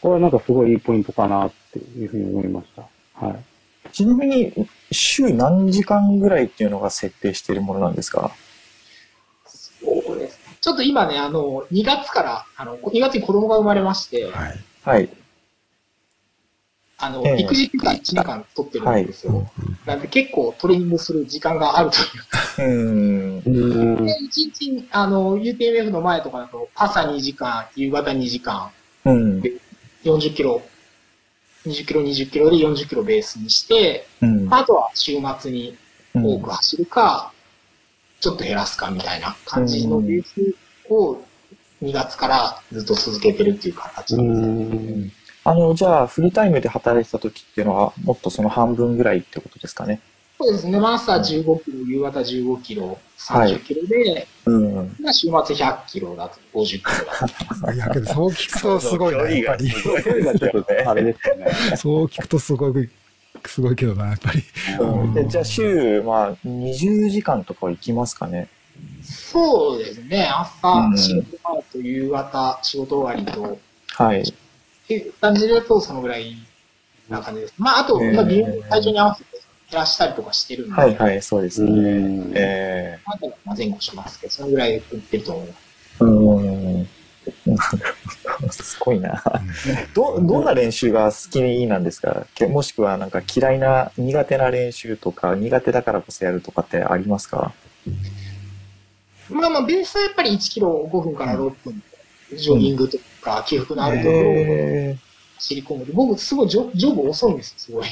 [0.00, 2.82] これはなんかすごいいいポイントかなっていうふうに思いました。
[3.26, 3.53] はい。
[3.94, 4.52] ちなみに、
[4.90, 8.32] 週何時間ぐらいっていうのが設定しているものなんですか？
[9.46, 10.40] そうです。
[10.60, 14.58] ちょっと今ね、あの、2月から、あの、2月に子供が生まれまして、はい。
[14.82, 15.08] はい。
[16.98, 19.48] あの、ええ育児休暇1年間取ってるんですよ。
[19.86, 23.42] なんで結構トレーニングする時間があるというか、うーん。
[23.46, 28.70] うんで1日、あの、UTMF の前とかだと、朝2時間、夕方2時間、
[29.04, 29.42] うん。
[30.04, 30.62] 40キロ、
[31.66, 34.52] 20キロ、20キロで40キロベースにして、うん。
[34.52, 35.76] あとは週末に
[36.14, 37.32] うん多く走るか、
[38.20, 40.56] ちょっと減らすかみたいな感じのベース
[40.90, 41.18] を
[41.82, 44.40] 2月からずっと続けてるっていう形うです。
[44.40, 45.12] ん
[45.46, 50.00] あの、じゃあ、フルタイムで働いてた時っていうのは、もっとその半分ぐらいってことですかね。
[50.44, 50.78] そうですね。
[50.78, 54.96] まあ朝15キロ、夕方15キロ、30キロで、うん。
[55.00, 56.90] まあ週末100キロだと50キロ
[57.62, 57.72] だと。
[57.72, 59.70] いや、けどそう聞くとすごいな、やっぱり。
[61.76, 62.90] そう聞くとすごい、
[63.46, 64.42] すごいけどな、やっぱり。
[64.80, 68.48] うんでじゃあ、週、まあ、20時間とかは行きますかね。
[69.02, 70.26] そうですね。
[70.26, 73.58] 朝うん、仕事前と夕方、仕事終わりと、
[73.94, 74.20] はい。
[74.20, 74.24] っ
[74.86, 76.36] ていう感じでとそのぐらい
[77.08, 77.54] な感じです。
[77.56, 78.26] まあ、あと、えーまあ、
[78.68, 79.33] 体調に合わせて減
[79.74, 81.92] らしたりとかしてるんで、はいはい、そうですうね。
[81.92, 85.58] んえあとはまあ前後しますけど、そのぐらい売ってると思います。
[86.00, 86.88] えうん。
[88.50, 89.22] すごいな。
[89.94, 92.26] ど、どんな練習が好きなんですか？
[92.34, 97.52] けもしくはなんか嫌いな、苦手な練習とか、苦手だからこそやるとかってありますか？
[99.30, 101.82] まあまあ、ベースはやっぱり1キロ5分から6分、
[102.36, 104.18] ジョギングとか、起伏のあるところ
[105.36, 105.86] 走り込む。
[105.92, 107.86] 僕、すごいジョジョグ遅いんですよ、すごい。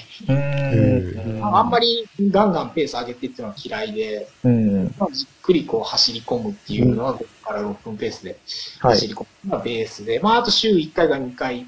[1.42, 4.94] ああんまりガンガンペース上げてっていうのは嫌いで、うん。
[4.98, 8.38] まあ、じっくりこう走り込むっていうのは5分から6分ペースで
[8.80, 9.08] はい走。
[9.08, 11.66] り込むのがベースで、まあ、あと週1回か2回、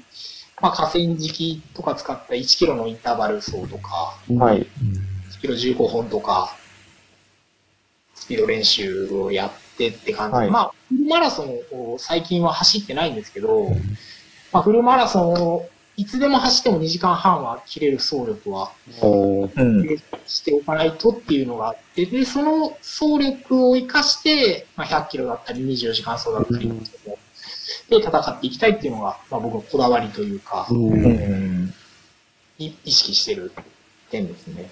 [0.61, 4.61] まあ、河川敷とか使った1キロのインターバル走とか、はい。
[4.61, 6.55] 1キロ15本とか、
[8.15, 13.69] スピード練習をやってって感じで、はいまあ、フルマラソンを最近は走ってないんですけど、
[14.55, 18.71] まあ、フルマラソンをいつでも走っても2時間半は切れる走力は。
[20.25, 26.69] しておかないとっていうのがあって、で、その走力を生かして、まあ、100キロだったり24時間走だったり
[27.89, 31.73] で戦っていきたいっていうのが、まあ、僕のこだわりというか、うんうん。
[32.57, 33.51] い意識してる
[34.09, 34.71] 点ですね。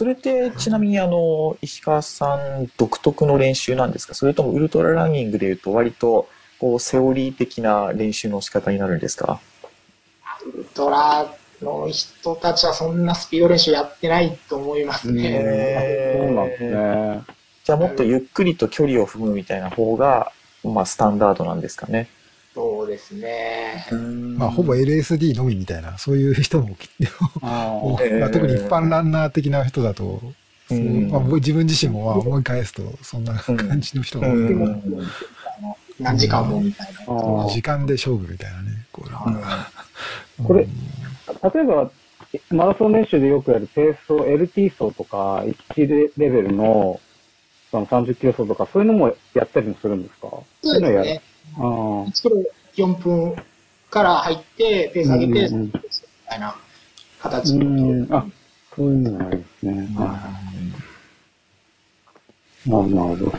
[0.00, 4.14] うんそれってちなみにあの石川さん独特の練習なんですか？
[4.14, 6.26] それともウルトラランニングでいうと割と
[6.58, 9.40] こうセオリー的な練習の仕方になるんですか？
[10.54, 11.30] ウルトラ
[11.60, 16.16] の人たちはそんなスピード練習やってないと思いますね。
[16.16, 17.22] そうなんですね。
[17.64, 20.32] じゃあもっとゆっくりと距離を踏むみたいな方が、
[20.64, 22.08] まあ、スタンダードなんですかね。
[22.60, 23.86] そうですね。
[24.36, 26.76] まあ、ほぼ LSD のみみたいな、そういう人も
[27.40, 27.96] ま
[28.26, 30.20] あ、特に一般ランナー的な人だと、
[31.08, 34.36] まあ、僕自分自身もまあ思い返すと、そんな感じの人が多い、
[35.98, 37.48] 何時間もみたいな。
[37.48, 38.86] 時間で勝負みたいなね。
[38.92, 40.66] これ
[41.54, 41.90] 例えば、
[42.50, 45.44] マラソン練習でよくやるペース走、LT 走とか、
[45.74, 47.00] 1レベルの
[47.70, 50.28] その30キロ走とか、そういうのもやったりもするんですか？
[50.62, 51.04] そういうのやる。
[51.04, 51.22] ですね。
[51.56, 52.06] あー。
[52.06, 52.44] 1キロ
[52.76, 53.36] 4分
[53.90, 55.70] から入って、ペース上げて、み
[56.26, 56.56] たいな
[57.20, 57.58] 形。
[58.10, 58.26] あ、
[58.76, 59.88] そういうのがあるんですね。
[62.66, 63.32] なるほど。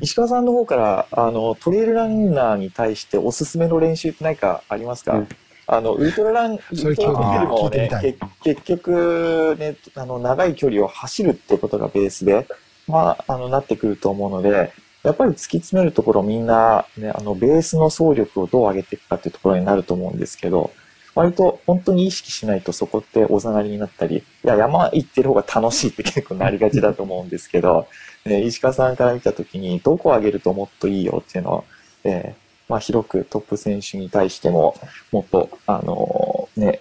[0.00, 5.28] 石川さんの方からあのトレイルランナーに対しておすすめの練習って何かありますか、うん。
[5.66, 12.46] あのウルトララン、ウルトラランもね、け結局ね、あの長い距離を走るってことがベースで、
[12.86, 14.72] まあ、あのなってくると思うので、
[15.08, 20.70] やっぱり突き詰めるところみんな、ね、あのベースの走力をどう上げていくかっていうところになると思うんですけど、
[21.14, 27.88] 割と本当に意識しないとそこっておざなりになったり、いや、山行ってる方が楽しいって結構なりがちだと思うんですけど、
[28.26, 31.64] ね、石川さんから見たときに、どこ上げるともっといいよっていうのを、
[32.04, 34.76] えーまあ、広くトップ選手に対しても、
[35.10, 36.80] もっと、あのーね、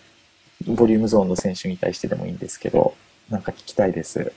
[0.67, 2.93] ボリュームゾーンの選手に対してでもいいんですけど、
[3.29, 4.33] なんか聞きたいです。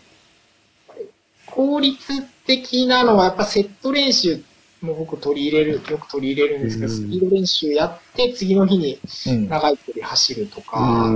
[1.51, 4.43] 効率的なのはやっぱセット練習
[4.81, 8.99] も僕取り入れる、よく取り入れるんですけど、うんスピード練習やって次の日に
[9.29, 9.49] うん。
[9.49, 10.63] 長い距離走るとう。
[10.63, 11.11] か。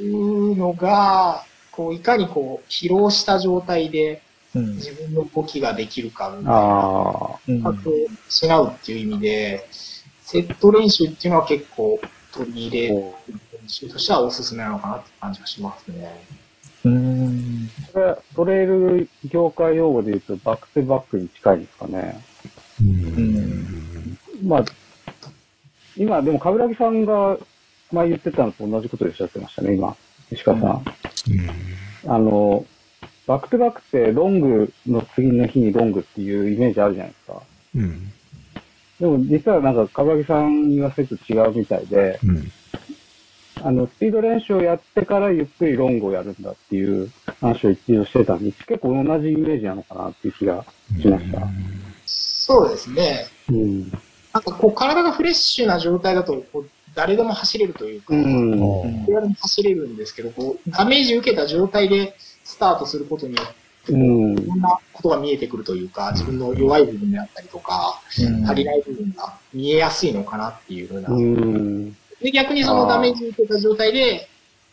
[0.00, 4.22] いうのが、こう、いかにこう、疲労した状態で
[4.54, 4.76] うん。
[4.76, 7.92] 自分の動きができるかみたいな感覚を
[8.28, 9.68] 失うっていう意味で、
[10.22, 12.00] セット練習っていうのは結構
[12.32, 16.24] 取り入れる練習としてはおすすめなのかなって感じがしますね。
[16.88, 17.70] うん。
[17.92, 22.20] これ、トレイル業界用語で言うと、バックトゥバックに近いですかね。
[22.80, 24.64] うんうんまあ、
[25.96, 27.36] 今、でも、かぶらぎさんが
[27.92, 29.96] 前言ってたのと同じことをおっしゃってましたね、今、
[30.30, 30.70] 石川さん。
[32.06, 32.10] うん。
[32.10, 32.64] あの、
[33.26, 37.42] バックトゥバックってロングの次の日にロングっていうイメージあるじゃないですか。
[37.74, 38.12] うん。
[39.00, 42.52] でも実はなんか、かぶらぎさんに言わせると違うみたいで、うん。
[43.62, 50.64] あの、スピード練習をやってからゆっくりロングをやるんだっていう話を一度してたんで、結構同じイメージなのかなっていう気が
[51.00, 51.40] しました。
[52.06, 53.26] そうですね。
[53.50, 53.90] うん。
[54.32, 58.62] なんかこう体がフレッシュな状態だと、こう誰でも走れるというか、うん。
[58.62, 63.52] おいくらでも走れるんですけど、こうダメージ受けた状態でスタートすることによって、
[63.92, 71.08] うんいろんなことが見えてくるというか、自分の弱い部分であったりとか、足りない部分が見えやすいのかなっていうふうな。
[71.08, 71.96] うん。
[72.22, 74.28] で、逆にそのダメージ受けた状態で、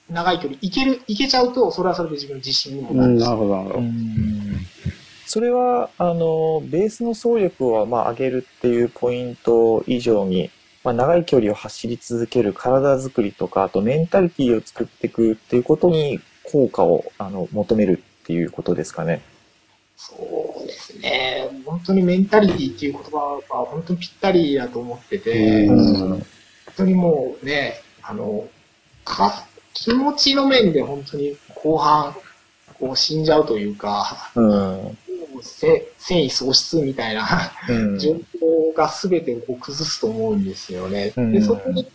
[0.09, 2.97] 長い距離、いける、いけちゃうと、それはそれで自分の自信にもうん。
[2.97, 3.81] なるし、なるほど、なるほど。
[5.25, 10.51] それは、あの、ベースの走力をまあ上げるっていうポイント以上に、
[10.83, 19.21] まあ、長い距離を走り続ける体づくりとか、あとメンタリティを作っていくっていうことに効果をあの求めるっていうことですかね。
[19.97, 21.49] そうですね。
[21.65, 26.23] 本当にメンタリティっていう言葉が本当にぴったりだと思ってて、うん本
[26.77, 28.47] 当にもうね、あの、
[29.03, 32.15] か、気持ちの面で本当に後半、
[32.79, 34.97] こう死んじゃうというか、うん。
[35.41, 37.27] せ繊維喪失みたいな
[37.69, 37.99] うん。
[37.99, 41.13] 状況が全てを崩すと思うんですよね。
[41.15, 41.87] うんで、そこに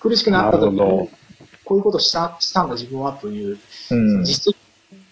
[0.00, 0.78] 苦しくなった時に、
[1.64, 3.58] こういうことしたしたんだ自分はという、
[3.90, 4.24] うん。
[4.24, 4.56] 実績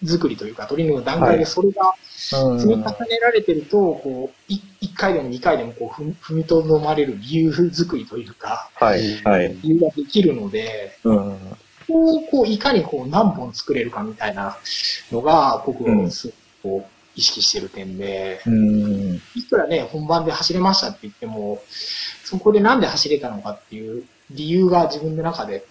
[0.05, 2.85] 作りというか、トレーニングの段階でそれが積み重ね
[3.21, 9.23] られてると、こう、い1回でも2回でもこう踏みとどまれる理由作りというか、はい。
[9.25, 9.57] はい。
[9.63, 11.39] 理由ができるので、うん。
[11.87, 14.57] こう、こういかにこう何本作れるかみたいな
[15.11, 19.21] のが、僕はすごくこう意識してる点で、うん。
[19.35, 21.61] いくらね、本番で走れましたって言っても、
[22.25, 25.65] そこでなんで走れたのかっていう理由が自分の中で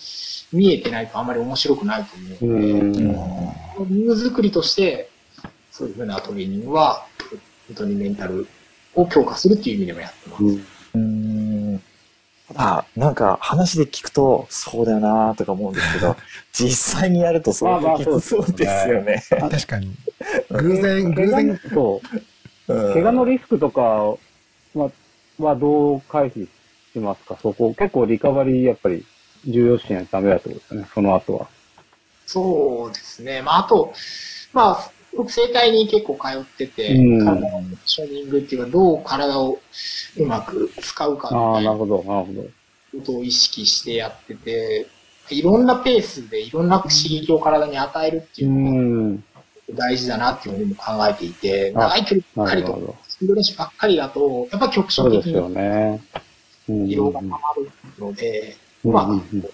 [0.54, 3.90] 見えてないとあんまり面白くないと思ううので、ん。
[3.90, 5.10] 理由作りとして、
[5.72, 7.06] そういうふうなトレーニングは、
[7.68, 8.48] 本当にメンタル
[8.96, 10.44] を強化するっていう意味でもやってます。
[10.96, 11.82] うん。
[12.56, 16.16] あ、なんか話で聞くと、そうだよなとか思うんですけど、
[16.54, 19.24] 実際にやるとそうまあまあきつそうですよね。
[19.30, 19.94] 確かに。
[20.50, 22.18] 偶然、偶然、そう。
[22.18, 24.92] うん怪我のリスクとかは、
[25.40, 26.48] はどう回避
[26.92, 29.06] しますかそこ、結構リカバリーやっぱり
[29.46, 31.48] 重要視しないとダメだってことですよね、その後は。
[32.26, 33.42] そうですね。
[33.42, 33.94] まあ、あと、
[34.54, 39.60] まあ、僕、整体に結構通ってて、うん体のショーニングっていうか、どう体を
[40.18, 42.42] うまく使うかみああ、ななるほど、なるほど。
[43.00, 44.88] ことを意識してやってて、
[45.30, 49.16] いろんなペースでいろんな刺激を体に与えるっていううのん。
[49.18, 49.22] が
[49.74, 52.96] 大事だなっていうふうにも考えていて、あ長い距離ばっかりと。
[53.08, 56.02] スピード練習ばっかりだと、やっぱ局所的そうですよにね。
[56.68, 59.50] が溜まるので、うんまあうんうん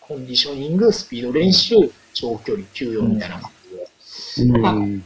[0.00, 1.76] コンディショニング、スピード練習、
[2.12, 3.50] 長距離、休養みたいな感
[4.36, 5.04] じで、うん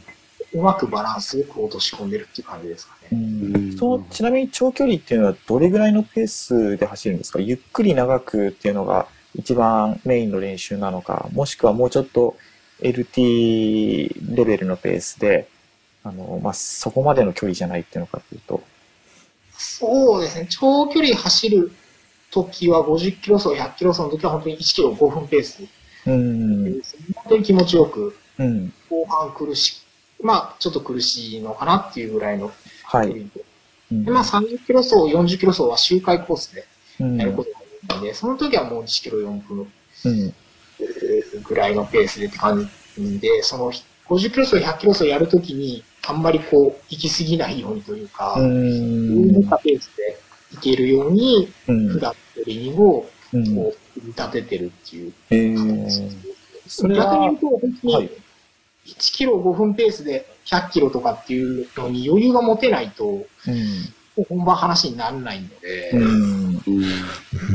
[0.51, 3.21] うまくバランスよく落とし込んでるっていう感じですかうね。
[3.21, 7.39] んそうちなみに長距離っていうのはどれぐらいのペースで走るんですか？
[7.39, 12.35] ゆっくり長くっていうのが一番メインの練習なのか、もしくはもうちょっと
[12.81, 15.47] LT レベルのペースで、
[16.03, 18.61] あの、まあ、そこまでの距離じゃないっていうのかっていうと。
[19.51, 21.71] そうですね、長距離走る
[22.31, 25.63] 時は50キロ走、100キロ走の時は本当に1キロ5分ペース。
[26.05, 26.81] うん。
[27.15, 28.73] 本当に気持ちよく、うん。
[28.89, 29.83] 後半苦し
[30.19, 32.51] い、まあちょっと苦しいのかなっていうぐらいの
[32.85, 33.07] はい。
[33.07, 33.45] 距離で。
[33.91, 36.63] うんでまあ30キロ走、40キロ走は周回コースで
[36.99, 37.59] うんやることが
[37.89, 39.71] 多いので、その時はもう1キロ4分
[40.05, 40.33] うん。
[41.43, 43.71] ぐらいのペースでって感じで、その
[44.07, 49.41] 50キロ走、100キロ走やるときに、あんまりこう、行き過ぎないようにというか、うん。
[49.41, 50.18] のペースで行
[50.59, 56.29] けるように、うん普段トレーニングをうんこう、組み立ててるっていうえー
[56.67, 58.09] それは逆に言う、と、本当はいに、
[58.85, 63.25] 1キロ5分ペースで100キロとかっていうのに余裕が持てないと、うん。
[64.27, 66.61] 本番話にならないので、うん。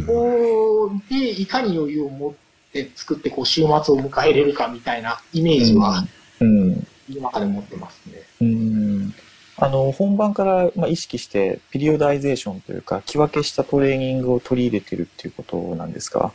[0.06, 2.32] こう、で、いかに余裕を持っ
[2.72, 6.04] て作って、こう、週末を迎えれるかみたいなイメージは、
[6.40, 6.86] うん。
[7.08, 8.22] 今まで持ってますね。
[8.40, 9.14] うん
[9.56, 16.32] あの本番から、まあ、意識してピリオダイゼーションというか木分けしたトレーニングを取り入れてるっていうことなんですか？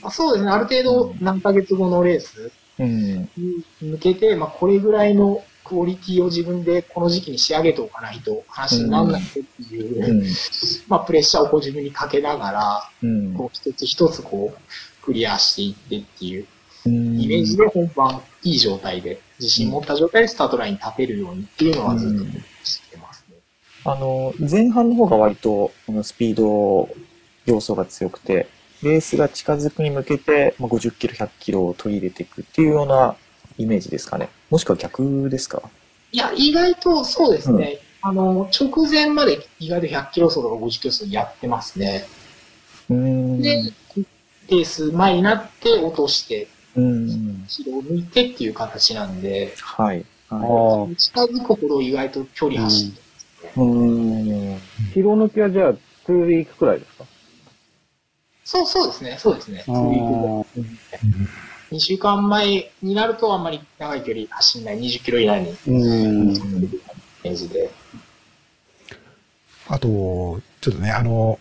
[0.00, 3.28] まあ、そうですね、ある程度何ヶ月後のレースうん。
[3.36, 9.40] に向けて、まあ、これぐらいのクオリティを自分でこの時期に仕上げておかないと話にならないって
[9.74, 10.26] いう、うん。
[10.88, 13.34] まあ、プレッシャーをこう自分にかけながら、うん。
[13.34, 16.46] こう一つ一つこう、クリアしていってっていううん
[16.88, 22.24] イメージで本番いい状態で、自信持った状態でスタートラインに立てるようにっていうのはずっと
[22.64, 23.36] してますね。
[23.84, 26.88] あの、前半の方が割と、このスピード
[27.44, 28.48] 要素が強くて、
[28.82, 33.16] レースが近づくに向けて、まあ、50キロ、100キロを取り入れていくっていうような
[33.58, 34.28] イメージですかね。
[34.50, 35.62] もしくは逆ですか？
[36.12, 37.78] いや、意外とそうですね。
[38.02, 42.04] あの、直前まで意外と100キロ走とか50キロ走やってますね。
[42.90, 43.42] うーん。
[43.42, 43.72] で、
[44.50, 46.46] レース前になって落として、
[46.76, 47.46] うん。
[47.48, 48.02] 後ろを抜い。
[48.04, 49.20] てっていう形なん。
[49.22, 50.04] で、はい。
[50.28, 50.94] あはあ。
[50.96, 53.50] 近づくほど意外と距離走って、い。
[53.56, 53.64] うー
[54.54, 54.56] ん。
[54.94, 55.76] 疲労抜きはじゃあ、2
[56.08, 57.04] ウィークくらいですか
[58.44, 59.60] そうそうですね、そうですね。
[59.62, 63.42] あそういうこーと2週間前になるとあん。
[63.42, 64.64] まり長い距離走ん。
[64.64, 65.72] ない20キロ以内に、う
[66.30, 66.36] ん。
[66.36, 66.38] イ
[67.24, 67.70] メージで。
[69.68, 71.40] あと、ちょっとね、あの、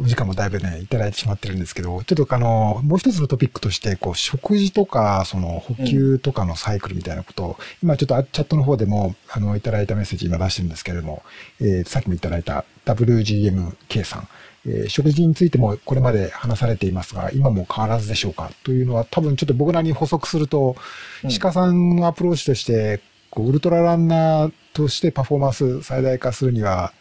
[0.00, 11.22] お時間もだいぶね、いただいてしまってるんですけど、ちょっとあの、もう一つのトピックとして、こう、食事とか、その、補給とかのサイクルみたいなことを、今ちょっとチャットの方でも、あの、いただいたメッセージ今出してるんですけれども、
[11.60, 14.28] えーさっきもいただいた WGMK さん、
[14.66, 18.50] えー食事についてもこれまで話されていますが、今も変わらずでしょうか？
[18.64, 20.74] というのは、多分ちょっと僕らに補足すると、
[21.22, 21.30] うん。
[21.38, 26.92] 鹿さんのアプローチとして、こうウルトラランナーとしてパフォーマンス最大化するには、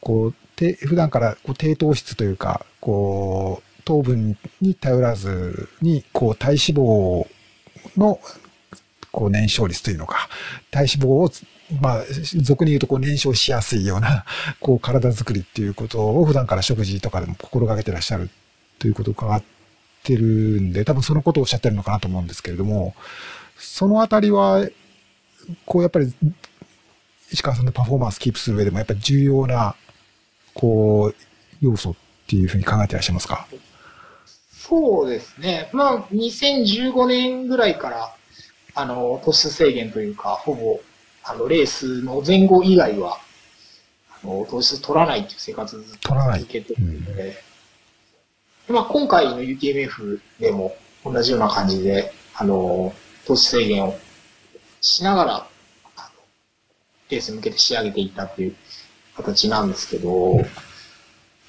[0.00, 7.26] こう、て普段からこう低糖質というか、こう、糖分に頼らずに、こう、体脂肪
[7.96, 8.20] の、
[9.10, 10.28] こう、燃焼率というのか、
[10.70, 11.30] 体脂肪を、
[11.80, 12.02] まあ、
[12.42, 14.24] 俗に言うと、こう、燃焼しやすいような、
[14.60, 18.30] こう、体作りっていうことを普段から食事とかでも心がけてらっしゃる
[18.78, 19.42] ということを伺っ
[20.04, 22.94] てるんで、多分そのことをおっしゃってるのかなと思うんですけれども、
[23.58, 24.66] そのあたりは、
[25.66, 26.12] こう、やっぱり、
[27.32, 29.74] 石川さんのパフォーマンスキープする上でも、やっぱり重要な、
[30.60, 31.16] こう、
[31.60, 31.94] 要素っ
[32.26, 33.46] ていうふうに考えてらっしゃいますか？
[34.52, 35.70] そうですね。
[35.72, 38.14] まあ、2015年ぐらいから、
[38.74, 40.80] あの、突出制限というか、ほぼ、
[41.24, 43.18] あの、レースの前後以外は、
[44.22, 46.40] あの、糖質取らないっていう生活をずっと取らない。
[46.40, 47.22] 続けてるので、
[48.68, 52.94] でまあ、今回の UTMF でも同じような感じで、あの、
[53.26, 53.98] 糖質制限を
[54.80, 55.46] しながら、
[57.08, 58.54] レースに向けて仕上げていったっていう
[59.22, 60.38] 形なんですけど、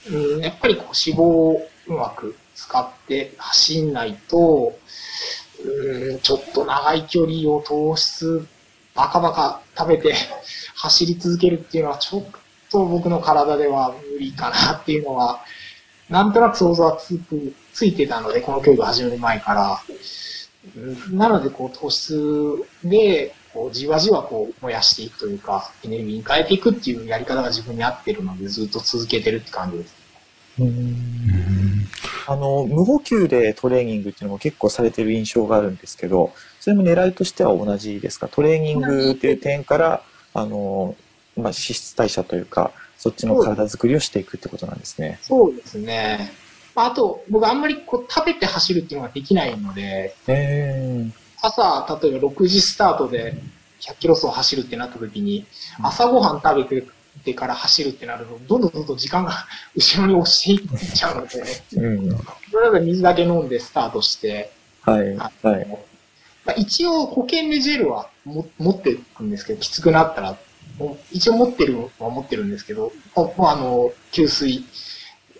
[0.09, 4.77] うん、やっぱりこう脂肪をうまく使って走んないと、
[5.63, 8.47] うん、ちょっと長い距離を糖質
[8.95, 10.13] バカバカ食べて
[10.75, 12.25] 走り続けるっていうのはちょっ
[12.71, 15.41] と僕の体では無理かなっていうのは、
[16.09, 19.81] なんとなく想像はつく、ついてたので、この競技を始める前から。
[21.11, 29.95] なので、こう、糖質で、こう、じわじわこう、燃やしていくというか、エネルギーに変えていくっていうやり方が自分に合ってるので、ずっと続けてるって感じです。
[32.27, 38.27] あの、無補給でトレーニングっていうのも結構されてる印象があるんですけど、それも狙いとしては同じですか？
[38.27, 40.95] トレーニングっていう点から、あの、
[41.35, 45.17] まあ、脂質代謝というか、そっちの体作りをしていくってことなんですね。
[45.23, 46.31] そうですね。
[46.75, 50.15] まああと、僕あんまりこう、食べて走るっていうのができないので、
[51.41, 53.35] 朝、例えば6時スタートで
[53.81, 55.45] 100キロ走走るってなった時に、
[55.81, 56.87] 朝ごはん食べて
[57.23, 62.09] てから走るってなると、どんどんどんどん時間が 後ろに押していっちゃうので、うん。
[62.09, 65.17] とりあえず水だけ飲んでスタートして、はい。
[65.17, 65.67] あはい。
[66.45, 70.37] まあ、一応保険でジェルはも持ってるんですけど、きつくなったら、
[71.11, 74.65] 一応持ってるは持ってるんですけど、もうあの、給水、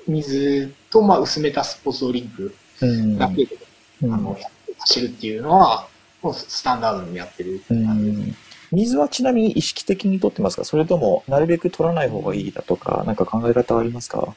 [0.08, 3.18] 水と、まあ、薄めたスポーツドリンクうん。
[3.18, 3.58] だけで、
[4.04, 4.38] うんあの、
[4.80, 5.88] 走るっていうのは、
[6.22, 8.30] もうスタンダードにやってるう感じです。
[8.30, 8.36] ん
[8.72, 10.64] 水はちなみに意識的にとってますか？
[10.64, 14.34] それとも、なるべく取らない方がいいだとか、なんか考え方はありますか？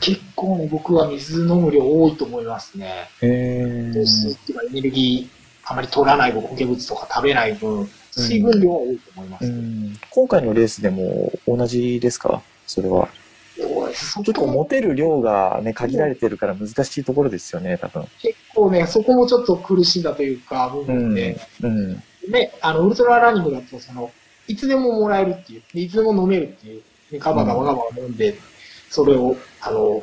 [0.00, 3.10] 結構ね、僕は水飲む量多いと思いますね。
[3.20, 9.44] へ糖質っていうかエネルギーあまり取らない分、固形物とか食べない分、水分量は多いと思います。
[9.44, 12.42] うん今回のレースでも同じですか？
[12.66, 13.08] それは。
[13.56, 18.04] そうですちょっと持てる量がね、限られてるから難しいところですよね、多分。
[18.20, 20.86] 結構ね、そこもちょっと苦しんだというか、部うん。
[20.86, 22.02] 分で、うん。
[22.30, 24.10] で、あの、ウルトラランニングだと、その、
[24.48, 28.34] いつでももらえるっていう、でいつでも飲めるっていう、でガバガバガバ飲んで、
[28.90, 30.02] それを、あの、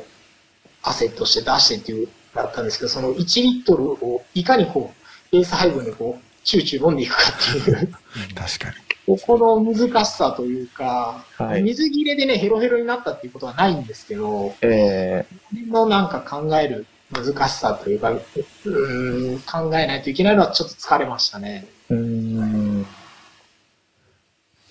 [0.82, 4.92] アセットして出してっていう、だったんですけど、その1リットルをいかにこ
[5.30, 7.88] う、ベース配分でこう、チューチュー飲んでいくかっていう、
[8.34, 8.74] 確かに。
[9.06, 21.66] ここの難しさというか、はい水切れでね、ヘロヘロになったっていうことはないんですけど、えそれのなんか考える難しさというか、うーん、考えないといけないのはちょっと疲れましたね。
[21.90, 22.86] ー、うん。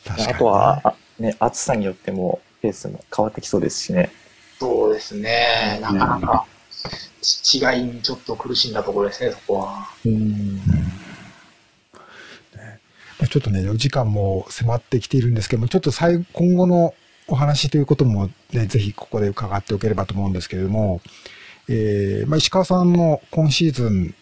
[0.07, 4.11] あとは、あね、暑さによってもペースも変わってきそうですしね。
[4.59, 5.79] そうですね。
[5.81, 6.45] なかなか
[7.21, 9.87] ち違いにちょっと苦しんだところですね、そこは。
[10.05, 10.59] うん。
[13.27, 16.93] ちょっとね、お時間も迫ってきているんですけども、ちょっと最今後の
[17.27, 21.01] お話ということもね、ぜひここで伺っておければと思うんですけれども、
[21.69, 24.15] えー、まあ、石川さんの今シーズン、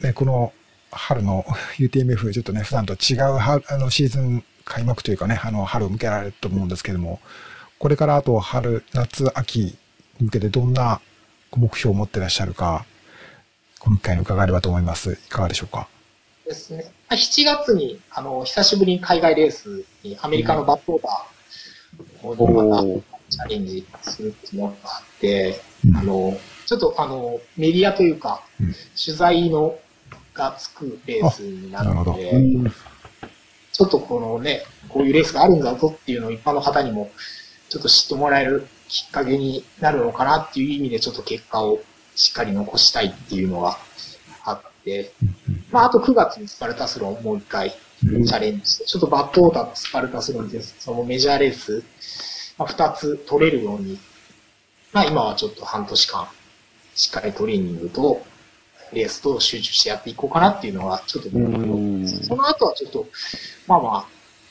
[0.00, 0.52] ね、この
[0.90, 1.44] 春の
[1.78, 7.20] UTMF、ちょっとね、普段と違うあのシーズン開幕というかね、あの、春を向けられると思うんですけども、
[7.78, 9.76] これからあと春、夏、秋に
[10.20, 11.00] 向けてどんな
[11.56, 12.84] 目標を持ってらっしゃるか、
[13.78, 15.12] 今回に伺えればと思います。
[15.12, 15.88] いかがでしょうか？
[16.44, 16.92] ですね。
[17.10, 22.84] 7月に、あの、久しぶりに海外レースにアメリカのバットオーバーをまた
[23.28, 29.76] チャレンジするっていうのがあって、うん、あの、ちょっとあの、メディアというか、うん、取材の
[30.34, 32.32] がつくレースになるので、
[33.72, 37.10] ちょっとこのね、こういうレースがあるんだぞっていうのを一般の方にも
[37.68, 41.80] ちょっと知ってもらえるきっかけになるのかなっていう意味でちょっと結果を
[42.14, 43.89] しっかり残したいっていうのがあっ
[44.84, 45.12] て、
[45.70, 51.82] まああと9月にスパルタスロンもう一回チャレンジして、ちょっとバッドオーターとスパルタスロンでそのメジャーレース、
[52.58, 53.98] まあ、2つ取れるように、
[54.92, 56.28] まあ今はちょっと半年間
[56.94, 58.22] しっかりトレーニングと
[58.92, 63.06] レースと集中してやっていこうかなっていうのがちょっと、その後はちょっと、
[63.66, 63.88] まあま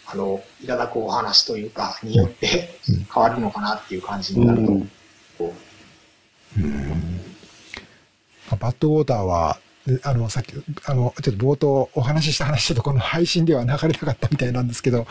[0.08, 2.80] あ、あの、いただくお話というか、によって
[3.14, 4.74] 変わるのかなっていう感じになると。
[5.46, 6.60] う。
[6.62, 7.22] ん、
[8.58, 9.60] バッドウォーターは、
[10.04, 10.54] あの、さっき、
[10.86, 15.08] あの、ちょっと冒頭お話しした話とこの配信では流れなかったみたいなんですけど、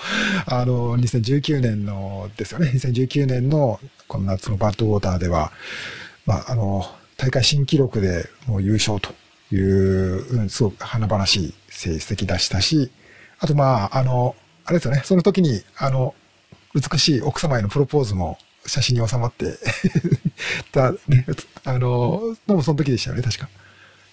[0.47, 5.53] あの、2019年のですよね、2019年のこの夏のバッドウォーターでは、
[6.27, 6.85] まあ、あの、
[7.17, 9.13] 大会新記録でもう優勝と
[9.55, 12.91] いう、うん、すごく華々しい成績出したし、
[13.41, 16.15] あとまあ、あの、あれですよね、その時に、あの、
[16.75, 19.55] 美しい奥様へのプロポーズも写真に収まって
[20.73, 21.27] た、ね、
[21.65, 23.49] あの、のもその時でしたよね、確か。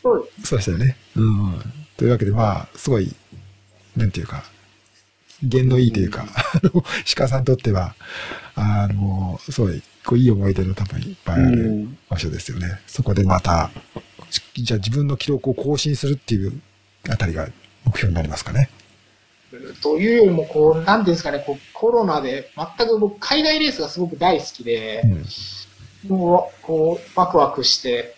[0.06, 0.95] そうそうでしたよね。
[1.16, 1.62] うん。
[1.97, 3.12] というわけで、まあ、すごい、
[3.97, 4.43] なんていうか、
[5.41, 6.84] 弦のいいというか、あの、
[7.16, 7.95] 鹿さんにとっては、
[8.53, 12.80] あの、すごい、こう、いい思い出の多分いっぱいある場所ですよね。
[12.86, 13.72] そこでまた、
[14.53, 16.62] じゃあ自分の記録を更新するっていう
[17.10, 17.47] あたりが
[17.86, 18.70] 目標になりますかね。
[19.82, 25.01] というよりも、こう、なんですかね、こう、コロナで、全く僕、海外レースがすごく大好きで、
[26.08, 28.16] うん、もう、こう、ワクワクして、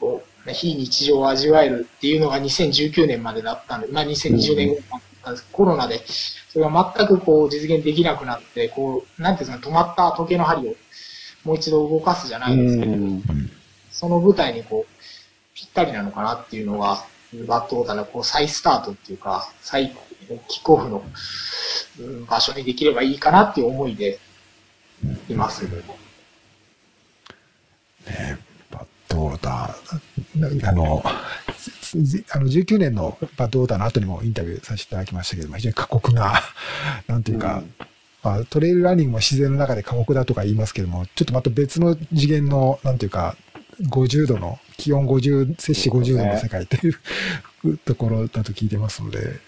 [0.00, 5.44] こう、非日常を味わえるっていうのが2019年までだったんで、まあ2020年後だったんです。
[5.44, 6.00] けど、コロナで、
[6.50, 10.74] それが全くこう、実現できなくなって、こう、なんていうんですかね、止まった時計の針を
[11.44, 12.96] もう一度動かすじゃないですけど、
[13.90, 14.92] その舞台にこう、
[15.54, 17.04] ぴったりなのかなっていうのが、
[17.46, 19.94] バットオーダーのこう再スタートっていうか、再
[20.46, 21.02] キックオフの
[22.28, 24.18] 場所にできればいいかなっていう思いで
[25.28, 25.64] います。
[25.64, 25.70] ね、
[28.08, 36.42] バーダー、あの、あの19年のバッドオーダーの後にもインタビューさせていただきましたけども、非常に過酷な、
[37.08, 37.72] なんていうか、うん、
[38.22, 43.36] まあ、トレイルランニングも自然の中で過酷だとか言いますけども、ちょっとまた別の次元の、なんていうか、
[43.90, 49.40] 50度の、気温50、摂氏50度の世界というところだと聞いてますので、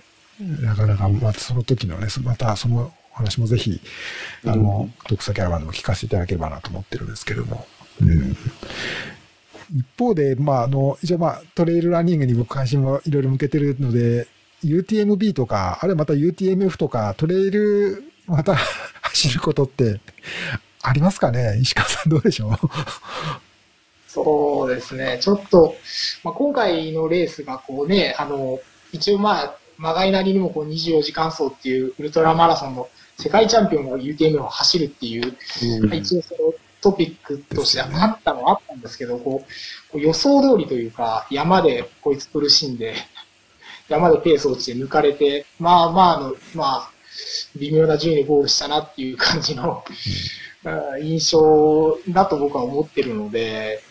[0.63, 3.81] なかなか、またその時のね、またその話もぜひ、
[4.45, 7.67] あの、読者キャラバンでも聞かせていただければなと思ってるんですけれども。
[8.01, 8.37] うん、
[9.75, 14.27] 一方で、まあ、あの、一応まあ、トレイルランニングに僕関心もいろいろ向けてるので、
[14.65, 18.55] UTMB とか、あるいはまた UTMF とか、トレイル、また
[19.03, 20.01] 走ることって
[20.83, 21.59] ありますかね？
[21.61, 22.57] 石川さんどうでしょう？
[24.07, 25.19] そうですね。
[25.21, 25.77] ちょっと、
[26.25, 28.59] まあ、今回のレースがこうね、あの、
[28.93, 35.37] 一応まあ、まがいなりにもこう24時間走っていうウルトラマラソンの世界チャンピオンが UTM を走るっていう、
[35.83, 42.95] うん、一応そのトピックとしてあったのはあったんですけど、こう、こう予想通りというか、山でこいつ苦しんで、
[43.89, 46.91] 山でペース落ちて抜かれて、まあまあの、まあ、
[47.57, 49.85] 微妙な順位でゴールしたなっていう感じの、
[50.65, 53.83] うん、印象だと僕は思ってるので、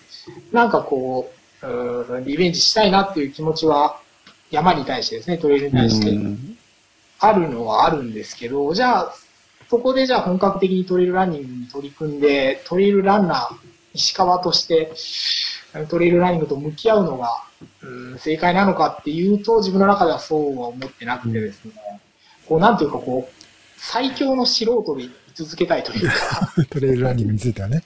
[0.52, 1.32] なんかこ
[1.62, 4.00] う、うん、リベンジしたいなっていう気持ちは
[4.52, 6.18] 山に対してですね、トレイルに対して、
[7.20, 9.14] あるのはあるんですけど、じゃあ、
[9.70, 13.58] そこでじゃあ本格的にトレイルランニングに取り組んで、トレイルランナー、
[13.94, 14.92] 石川として、
[15.90, 17.44] トレイルランニングと向き合うのが、
[17.84, 21.74] うん、正解なのかっていうと、自分の中ではそうは思ってなくてですね、
[22.48, 23.34] こう、なんていうかこう、
[23.78, 26.14] 最強の素人で居続けたいというか。
[26.72, 27.84] トレイルランニングについてはね。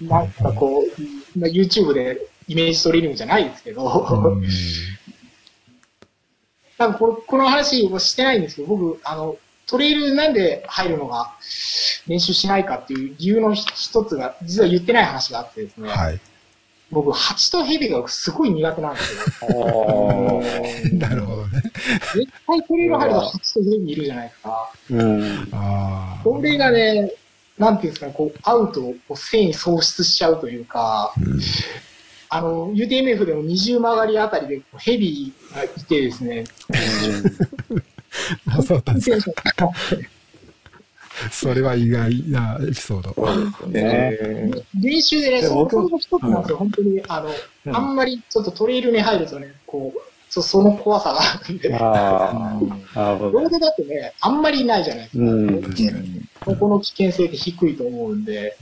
[0.00, 3.84] うん、なんかこう、YouTube でイメージトレーニングじゃないですけど、
[6.78, 9.36] 多分ここの話をしてないんですけど、僕、あの、
[9.70, 11.32] トレイルなんで入るのが
[12.08, 15.88] 練習しないかっていう理由の一つが、実は言ってない話があってですね。
[15.88, 16.20] はい。
[16.90, 20.42] 僕、蜂と蛇がすごい苦手なんですよ。
[20.98, 21.62] なるほどね。
[22.14, 24.72] 絶対トレイル入ると蜂と蛇いるじゃないですか。
[24.90, 25.48] うん。
[25.52, 26.20] ああ。
[26.24, 27.12] これがね、
[27.56, 31.14] なんていうんですかね、こう、会うとこう繊維喪失しちゃうというか、
[32.28, 36.44] あの、UTMF でも二重曲がりあたりでこうヘビがいてですね、
[38.48, 39.70] あそうだったんですか。
[41.30, 43.14] それは意外なエピソード。
[43.14, 43.22] そ
[43.68, 44.50] うですよね。
[44.80, 50.00] 練習でね、そこの一つなんですよ、本当に、あの、あんまりちょっとトレイルに入るとね、こう、
[50.30, 52.56] そその怖さがあるんで、あ
[52.94, 53.18] あ。
[53.20, 55.24] ロードだとね、あんまりないじゃないですか。
[55.24, 55.62] うん。
[55.62, 56.22] 確かに。
[56.44, 58.56] そこの危険性って低いと思うんで、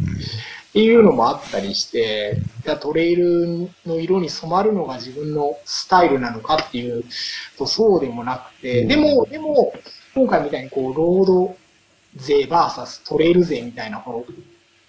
[0.79, 7.03] っていうのもあったりして、じゃあトレイルの色に染まるのが自分のスタイルなのかっていう
[7.59, 9.73] とそうでもなくて、でも、でも、
[10.15, 11.57] 今回みたいにこう、ロード
[12.15, 14.25] 勢 VS トレイル勢みたいなこの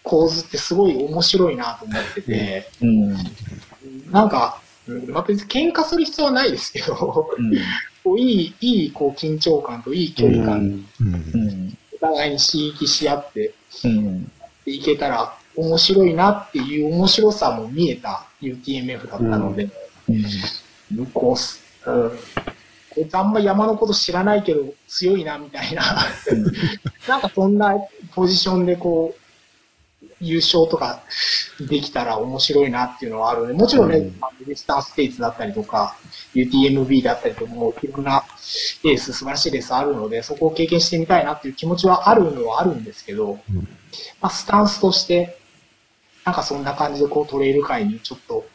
[0.04, 3.14] 構図ってすごい面白いなと思ってて、うん。
[4.12, 7.36] なんか、うんまあ、別に喧嘩する必要はないですけど、こ
[8.14, 10.86] ういい、いいこう緊張感といい距離感。
[11.96, 14.32] お互いに刺激し合って、うん。
[14.68, 19.70] いけたら面白いなっていう面白さも見えた UTMF だったので、
[20.08, 21.06] うん。
[21.08, 22.10] こうす、うん、
[22.90, 25.84] こいつあんま山のこと知らないけど強いなみたいな、
[27.08, 27.76] なんかそんな
[28.16, 29.20] ポジションでこう、
[30.22, 31.02] 優勝とか
[31.70, 34.06] できたら面白いなっていうのはあるので、もちろんね、うん。
[34.06, 35.96] ウェスタンステイツだったりとか、
[36.34, 38.24] UTMB だったりとか、もういろんな
[38.84, 43.56] レース、素晴らしいレースあるので、そこを経験してみたいなっていう気持ちはあるのはあるんですけど、うん。
[44.22, 45.39] まあ、スタンスとして、
[46.26, 48.46] なんかそんな感じでこうトレイル界にちょっと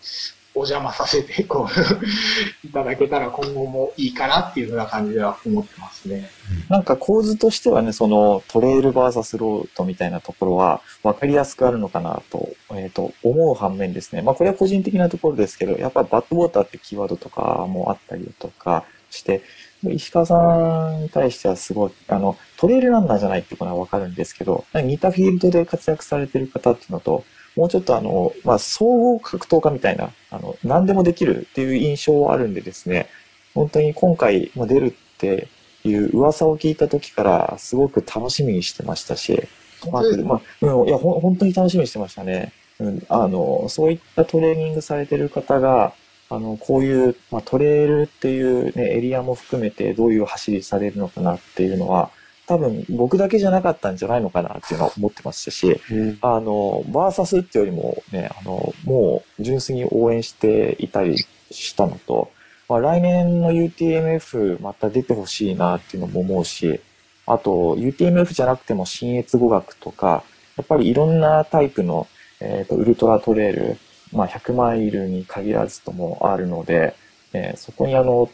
[0.56, 1.70] お邪魔させてこう
[2.66, 6.30] いただけたら今後もいいかなっていうふうな感じでは思ってますね。
[6.68, 19.42] なんか構図としてはね、そのトレイルバーサスロードみたいなところは分かりやすくあるのかなと,、えー、と思う反面ですね、まあこれは個人的なところですけど、やっぱバッドウォーターってキーワードとかもあったりとかして、
[19.82, 27.24] 石川さんに対してはすごい、あの、トレイルランナーじゃないっていうのは分かるんですけど、似たフィールドで活躍されてる方っていうのと、
[27.56, 33.08] もうちょっとあの、まあ、総合格闘家みたいな、あの、何でもできるっていう印象はあるんでですね、
[33.54, 35.48] 本当に今回も出るって
[35.84, 39.48] いう噂を聞いた時からすごく楽しみにしてましたし、
[39.90, 42.52] まあ、まあ、うん、いや、本当に楽しみにしてましたね。
[42.80, 45.94] うん、あの、そういったトレーニングされてる方が、
[46.30, 52.10] あの、こういう、まあ、トレイルっていうね、エリアも含めてどういう走りされるのかなっていうのは、
[52.46, 56.18] 多分僕だけじゃなかったんじゃないのかなっていうのは思ってましたし、うん。
[56.20, 61.16] あの、バーサスっていうよりもね、あの、もう純粋に応援していたり
[61.50, 62.30] したのと、
[62.68, 66.80] まあ、来年の UTMF また出てほしいなっていうのも思うし、
[67.26, 70.24] あと UTMF じゃなくても新越語学とか、
[70.56, 72.06] やっぱりいろんなタイプの、
[72.40, 73.78] えーとウルトラトレイル、
[74.12, 76.94] まあ、100マイルに限らずともあるので、
[77.32, 78.30] えーそこにあの、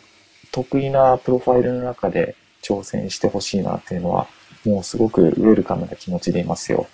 [0.52, 4.26] 得意なプロファイルの中で挑戦してほしいなっていうのは、
[4.64, 6.86] もうすごくウェルカムな気持ちでいますよ。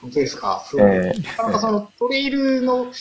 [0.00, 0.64] 本当ですか？
[0.66, 2.92] そうえーなかなかそのトレイルの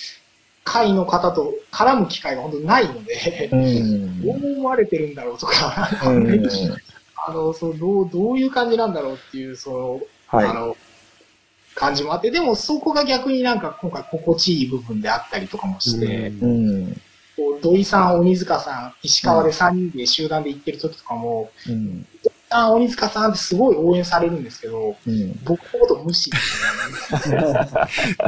[0.66, 6.50] 会の方と絡む機会が本当にないので、うんどう思われてるんだろうとか、うん
[7.26, 10.78] あの、そのどう、どういう感じなんだろうっていう、その、はいあの、
[11.74, 17.02] 感じもあって、でもそこが逆になんか今回心地いい部分であったりとかもして、うん。
[17.36, 22.06] こう土井さん、鬼塚さん、石川で3人で集団で行ってる時とかも、うん。
[22.50, 25.40] あ鬼塚さんってすごい応援されるんですけど、うん。
[25.44, 27.70] 僕のこと無視ですよね。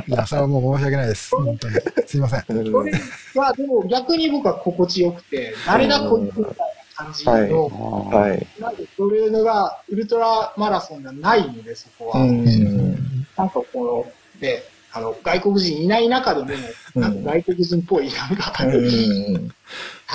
[0.07, 1.35] いや、それはもう申し訳ないです。
[1.35, 1.75] 本当に。
[2.07, 2.43] すいません。
[2.47, 2.59] それ
[3.35, 6.55] はでも逆に僕は心地よくて、誰がこいつみたいな
[6.95, 8.47] 感じの、あはい。
[8.59, 12.21] なんでそれがウルトラマラソンじゃないので、そこは。
[12.21, 12.95] うん。
[13.37, 16.49] なんかこの、で、あの、外国人いない中でも、
[16.95, 18.73] うんなんか外国人っぽい、なんか、うん。
[18.73, 19.53] 立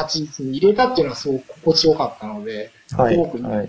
[0.09, 3.15] ち位置に入れたっていうのはすごく心地よかったので、はい。
[3.15, 3.69] すごくはい。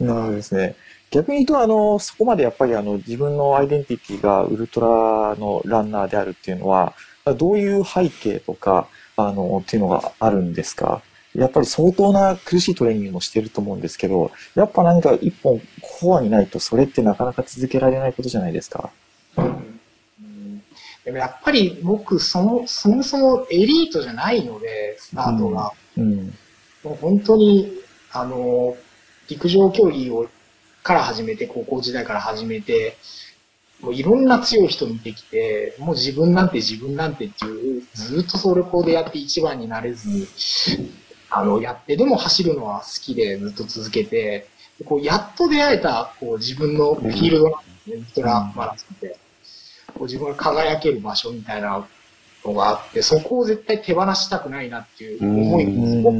[0.00, 0.76] なるほどですね。
[1.10, 6.92] 逆に言うと、あの、そこまでやっぱりあの、自分のアイデンティティがウルトラのランナーであるっていうのは、
[7.38, 8.86] どういう背景とか、
[9.16, 11.02] あの、っていうのがあるんですか？
[11.34, 18.90] やっぱり相当な苦しいトレーニングもしてると思うんですけど、やっぱ何か一本コアにないとそれってなかなか続けられないことじゃないですか？
[19.36, 19.79] うん
[21.04, 25.72] でもやっぱり僕そも、そもそもエリートじゃないので、スタートが。
[25.96, 26.34] うん。
[26.84, 27.72] もう本当に、
[28.12, 28.76] あの、
[29.28, 30.28] 陸上競技を
[30.82, 32.96] から始めて、高校時代から始めて、
[33.80, 40.26] もういろんな強い人見てきて、もう自分なんて自分なんてっていう、ずっとそれこでやって一番になれずに、
[41.30, 44.48] あの、やって、でも走るのは好きでずっと続けて、
[44.78, 49.18] でこうやっと出会えた、こう自分のフィールドなんですね、ウルトラマラソンで。
[50.00, 51.86] こう自分が輝ける場所みたいな
[52.42, 55.82] のがあって、そこを絶対手放したくないなっていう思いうん。
[55.82, 56.14] がすごく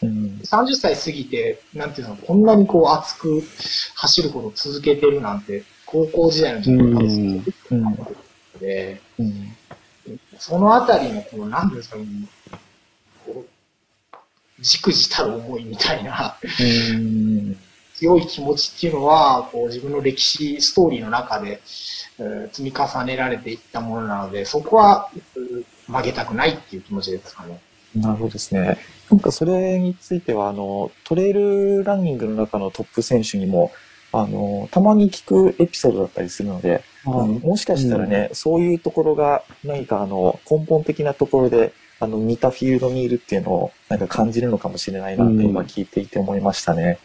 [0.00, 0.40] うん。
[0.42, 3.42] 30歳過ぎて、なんていうの、こんなにこう熱く
[3.96, 8.60] 走ることを続けてるなんて、高校時代の時に多分うん。
[8.60, 9.56] で、うん。
[10.38, 12.06] そのあたりの、この、なんですかね、
[13.26, 17.58] こう、じくじたる思いみたいな、うん。
[17.98, 21.60] 強い気持ちっていうのは、こう自分の歴史、ストーリーの中で、
[22.18, 27.58] えー積み重ねられていったものなので、そこは、うん曲げたくないっていう気持ちですかね。
[27.96, 28.78] なるほどですね。
[29.10, 33.72] なんかそれについては、あの、トレイルランニングの中のトップ選手にも、
[34.12, 46.98] あの、たまに聞くエピソードだったりするので、あのもしかしたらね、そういうところが何かあの、根本的なところで、あの、似たフィールドにいるっていうのを、なんか感じるのかもしれないなって今聞いていて思いましたね。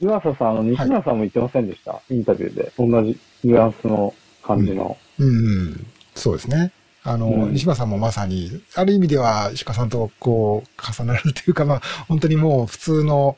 [0.00, 2.72] 岩佐さん、あの、西村さんも言ってませんでした、インタビューで。
[2.78, 4.96] 同じニュアンスの感じの。
[5.18, 6.72] うん、そうですね。
[7.04, 13.36] あの、うん西村さんもまさに、ある意味では石川さんとこう、重なるというか、まあ、本当にもう普通の、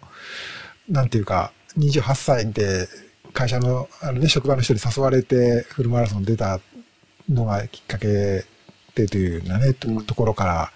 [0.89, 2.89] なんていうか、28歳で
[3.33, 6.61] 会社の、あのね、職場の人に誘われてフルマラソン出た
[7.29, 8.45] のがきっかけ
[8.95, 10.73] でというようなね、とうんところから、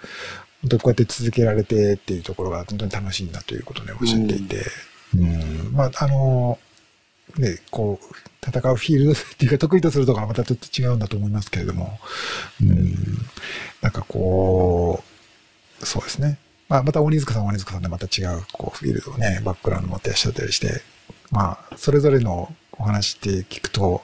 [0.63, 4.65] 本当にこうやって続けられてっていうところが本当に楽しいんだということをね、おっしゃっていて、
[5.15, 6.59] うん、まあ、あの、
[7.39, 8.15] ね、こう、
[8.47, 11.99] 戦うフィールド っていうか得意とするところはまたちょっと違うんだと思いますけれども、
[12.63, 13.27] うん、
[13.81, 15.03] なんかこ
[15.81, 16.39] う、そうですね。
[16.69, 20.83] まあ、また鬼塚さん鬼塚さんでまた違う、こう、フィールドをね、バックグラウンド持ってらっしゃったりして、
[21.31, 24.03] まあ、それぞれのお話って聞くと、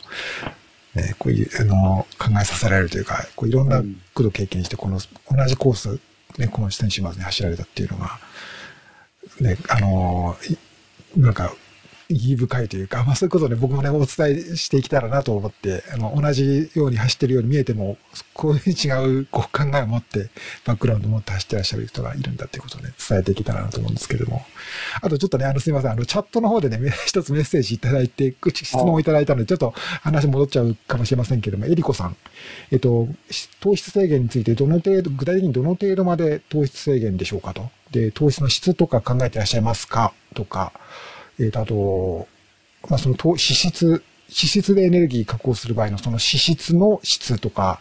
[0.95, 3.83] ね、こういう、あの、考えさせられるというか、こういろんな
[4.15, 6.01] ことを経験して、この同じコース、
[6.39, 8.19] ね、この選手まで走られたっていうのが、
[9.41, 10.57] ね、あの、い
[11.17, 11.55] なんか、
[12.11, 17.97] 意義深いというか、まあそういうことをね、僕もね、お伝えしていけたらなと思って、あの、同じように走ってるように見えても、
[18.35, 20.29] こういう違うこう考えを持って、
[20.67, 24.45] バックグラウンドを持って走ってらっしゃる人がいるんだっていうことをね、伝えていけたらなと思うんですけれども。
[25.01, 32.17] あとちょっとね、あの、すみません、あの、チャットの方でね、め 一つメッセージいただいて、質問をいただいたので、ちょっと話戻っちゃうかもしれませんけれども、えりこさん、
[32.73, 33.09] えっと、
[33.61, 37.71] 糖質制限について、どの程度、具体的にどの程度まで糖質制限でしょうかと。
[37.93, 40.73] で、糖質の質とか考えてらっしゃいますかとか、
[41.41, 42.29] えっと、あと、
[42.89, 47.81] まあ、その糖脂質、脂質でエネルギー確保する場合のその脂質の質とか、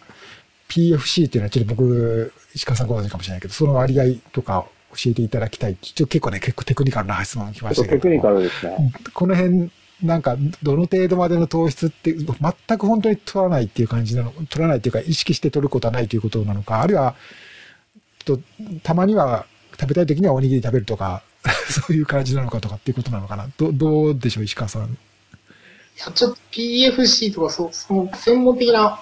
[0.69, 5.75] PFC っていうのはちょっと僕、石川さんご存知かもしれないけど、その割合とか教えていただきたい。
[5.75, 8.93] ちょっと結構ね、結構テクニカルな質問が来ましけれどテクニカルですね。
[9.13, 9.71] この辺、
[10.03, 17.15] なんか、どの程度までの糖質って、全く本当に取らないっていう感じなの、取らないっていうか、意識して取ることはないということなのか、あるいは、
[18.25, 18.39] と
[18.83, 19.45] たまには
[19.79, 21.23] 食べたい時にはおにぎり食べるとか、
[21.69, 23.49] そういう感じなのかとかっていうことなのかな。
[23.57, 24.83] どどうでしょう、石川さん。
[24.83, 24.87] い
[25.97, 28.99] や、ちょっと PFC とか、そその専門的な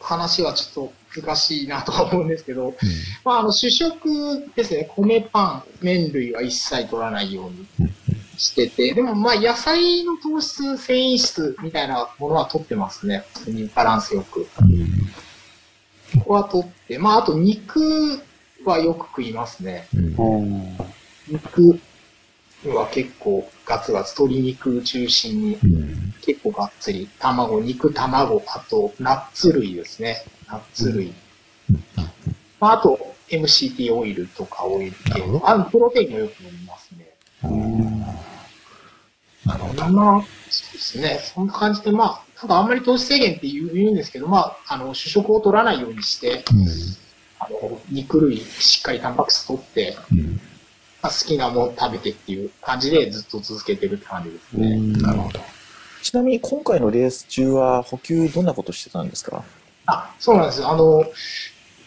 [0.00, 2.74] 話はちょっと難しいなとは思うんですけど、
[3.24, 4.08] まあ、あの、主食
[4.54, 7.90] ですね、米、パン、麺類は一切取らないように
[8.36, 13.24] してて、でもまあ、野菜の糖質、繊維質みたいなものは取ってますね。
[13.34, 14.46] 普通にバランスよく。
[16.18, 18.20] ここは取って、まあ、あと肉
[18.64, 19.88] はよく食いますね。
[19.94, 20.00] う
[20.38, 20.76] ん。
[21.30, 21.78] 肉
[22.66, 25.58] は結構ガツガツ、鶏肉中心に
[26.22, 30.24] 結構がっつり、卵、肉、卵、あとナッツ類ですね。
[30.48, 31.12] ナッツ類。
[32.58, 37.14] まあ、あと MCT オイルとかオイル系あのプロテインもよく飲みますね。
[39.46, 39.82] なるほど。
[39.82, 41.20] そんな、そうですね。
[41.22, 46.44] そんな感じで、まあ、なんかあんまり糖質制限って言う言うんですけど、まあ、あの、主食を取らないようにして、
[47.38, 50.49] あの、肉類しっかりタンパク質取って、まあ、
[51.02, 54.76] 好きなもの食べてっていう感じでずっと続けてるって感じですね。
[55.02, 55.40] なるほど。
[56.02, 59.44] ちなみに今回のレース中は補給どんなことしてたんですか？
[59.86, 60.68] あ、そうなんですよ。
[60.70, 61.04] あの、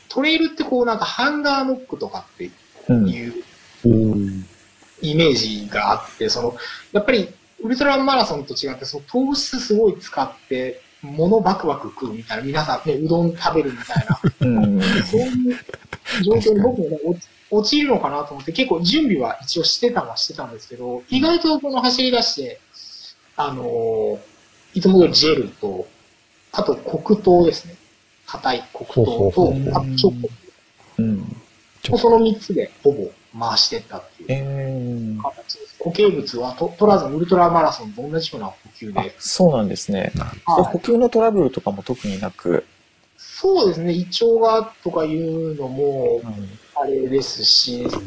[0.09, 2.49] トレイルってこうなんかハンガーノックとかって
[2.89, 3.07] うん。
[3.07, 3.33] いう
[3.85, 4.45] うん。
[5.01, 6.55] イメージがあって、その、
[6.91, 7.27] やっぱり
[7.61, 14.81] ウルトラマラソンと違って、その糖質すごい使って、物バクバク食うみたいな、皆さんね、うどん食べるみたいな、うん。
[15.03, 15.59] そういう
[16.23, 17.19] 状況に僕もね、落
[17.59, 22.59] 陥るのかなと思って、結構準備は一応してたのはしてたんですけど、意外とこの走り出して、
[23.35, 24.33] あのー
[24.73, 25.87] いつもよりジェルと、
[26.51, 27.75] あと黒糖ですね。
[28.25, 30.29] 硬い黒糖とあとチョコ。
[30.97, 31.17] うん。
[31.17, 31.25] も
[31.91, 35.77] うその3つでほぼ回してったっていうえー、形です。
[35.77, 39.15] 固形物はと取らずにウルトラマラソンと同じような補給あで。
[39.19, 40.11] そうなんですね。
[40.15, 42.65] はい補給のトラブルとかも特になく、
[43.17, 47.99] そうですね、胃腸がとかいうのもうんあれですし、えー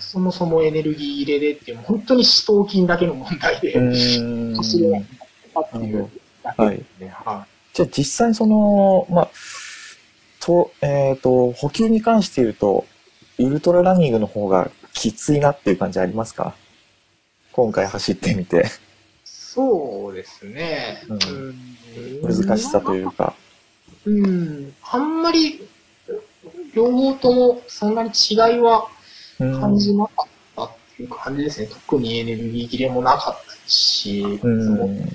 [0.00, 5.04] そもそもエネルギー入れでっていう、本当に死闘筋だけの問題で、うん走れなか
[5.60, 6.10] ったっていう
[6.42, 7.08] だけですね。
[7.24, 9.30] はじゃあ実際その、まあ、
[10.40, 12.86] と、えっ、と、補給に関して言うと、
[13.38, 16.54] ウルトラランニングの方がきついなっていう感じありますか？
[17.52, 18.66] 今回走ってみて。
[19.24, 21.02] そうですね。
[21.08, 21.56] うん、
[22.22, 23.34] 難しさというか。
[24.04, 24.72] うん。
[24.82, 25.68] あんまり、
[26.78, 28.88] 両方ともそんなに違いは
[29.38, 31.66] 感じなかったっていう感じですね。
[31.66, 35.12] 特にエネルギー切れもなかったし、うん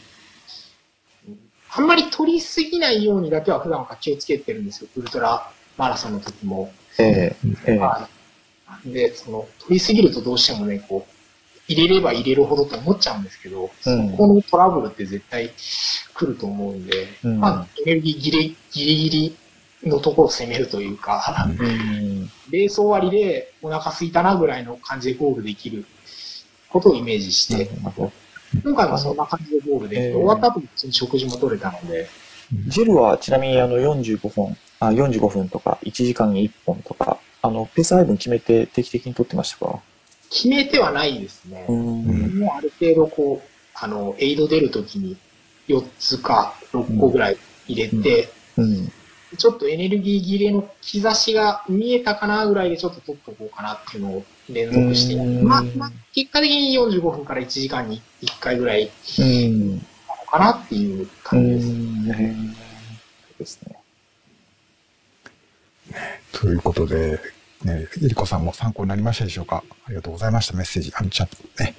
[1.75, 4.89] あんまり取りすぎないようにだけは普段から気をつけてるんですよ。
[4.95, 6.71] ウルトラマラソンの時も。
[6.99, 7.35] え
[7.65, 7.79] え
[8.85, 8.91] え。
[8.91, 11.13] で、その、取りすぎるとどうしてもね、こう、
[11.67, 15.51] 入れれば入れるほどと思っちゃうんですけど、うんそこのトラブルって絶対
[16.13, 19.37] 来ると思うんで、うんまあ、エネルギーギリギリ
[19.85, 22.29] のところを攻めるというか、うん。
[22.49, 25.85] レース終わりでお腹空いたなぐらいの感じでゴールできる
[26.69, 27.69] ことをイメージして、
[28.63, 30.17] 今回もそんな感じでゴールでえー。
[30.17, 32.07] 終わった後に食事も取れたので、
[32.67, 39.79] ジルはちなみにあの45分、あ45分とか1時間に1本とか、あのペース配分決めて定期的に取ってましたか？
[40.29, 41.65] 決めてはないですね。
[41.69, 42.39] ん。
[42.39, 45.15] もうある程度こう、あの、エイド出るときに
[45.67, 47.37] 4つか6個ぐらい
[47.67, 48.91] 入れて、うん。
[49.37, 59.85] ちょっとエネルギー切れの兆しが見えたかなぐらいでちょっと取っとこうかなっていうのを連続して、うんまあ、まあ、結果的に45分から1時間に1回ぐらいうん。
[60.33, 61.67] かなっていう感じです。
[63.39, 63.77] ですね。
[66.31, 67.19] ということで、
[67.63, 69.63] ね、えりこさんも参考になりましたでしょうか？
[69.85, 70.55] ありがとうございました。
[70.55, 71.75] メッセージ、あの、チャットね。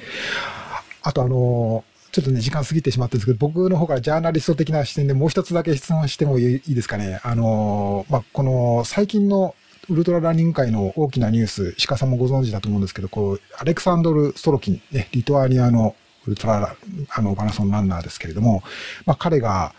[1.02, 1.84] あと、あの、
[2.14, 7.20] ちょっとね、時間過ぎてしまったんですけど、僕の方からジャーナリスト的な視点でもう一つだけ質問してもいいですかね。
[7.24, 9.56] あの、まあ、この最近の
[9.88, 16.76] ウルトラランニング界の大きなニュース、鹿さんもご存知だと思うんですけど、こう、アレクサンドル・ストロキン、ね、リトアニアのウルトラ、
[17.10, 18.62] あの、マラソンランナーですけれども、
[19.06, 19.74] まあ、彼が、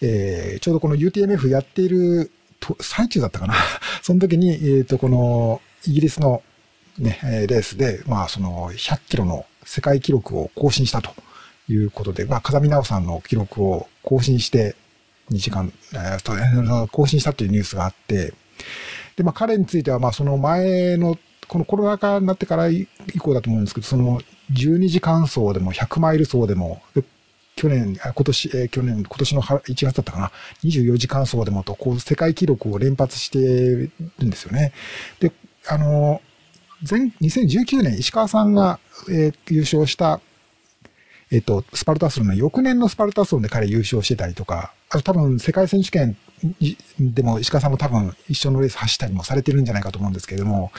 [0.00, 2.30] えーちょうどこの UTMF やっている
[2.78, 3.54] 最中だったかな。
[4.00, 6.40] その時に、えっ、と、この、イギリスの
[7.00, 11.10] ね、レースで、まあ、その、100キロの世界記録を更新したと
[11.72, 14.76] いうことで、まあ、風見直さんの記録を更新して、
[15.30, 18.34] 2時間、えー更新したというニュースがあって、
[19.16, 21.16] で、まあ、彼については、まあ、その前の、
[21.48, 22.86] このコロナ禍になってから以
[23.18, 24.20] 降だと思うんですけど、その
[24.52, 26.82] 12時間走でも100マイル走でも、
[27.56, 30.32] 去年、あ今年、え去年、今年の1月だったかな、
[30.64, 33.90] 24時間走でもと、こう、世界記録を連発してる
[34.24, 34.72] んですよね。
[35.18, 35.32] で、
[35.68, 36.22] あの、
[36.88, 38.78] 前、2019年、石川さんが、
[39.10, 40.20] えー優勝した、
[41.32, 46.16] えっ、と、スパルタスロンの翌年のスパルタスロンで彼優勝してたりとか、あと多分世界選手権
[46.98, 50.72] でも石川さんも多分一緒のレース走ったりもされてるんじゃないかと思うんですけれども、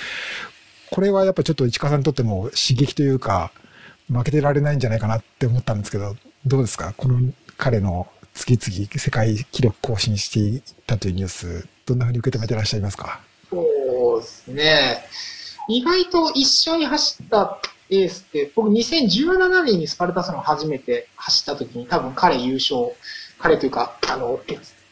[0.89, 3.51] これはやっぱちょっと石川さんにとっても刺激というか、
[4.09, 6.93] 負けてられないんじゃないかなって思ったんですけど、どうですか？
[6.97, 7.19] この
[7.57, 13.21] 彼の次々世界記録更新していったというニュース、どんなふうに受け止めてらっしゃいますか？
[13.49, 15.05] そうですね。
[15.69, 17.61] 意外と一緒に走った
[17.91, 22.95] レースって、僕2017年にスパルタスロン初めて走った時に多分彼優勝、
[23.37, 24.39] 彼というか、あの、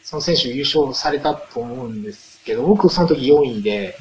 [0.02, 3.96] その選手優勝されたと思うんですけど、僕その時4位で、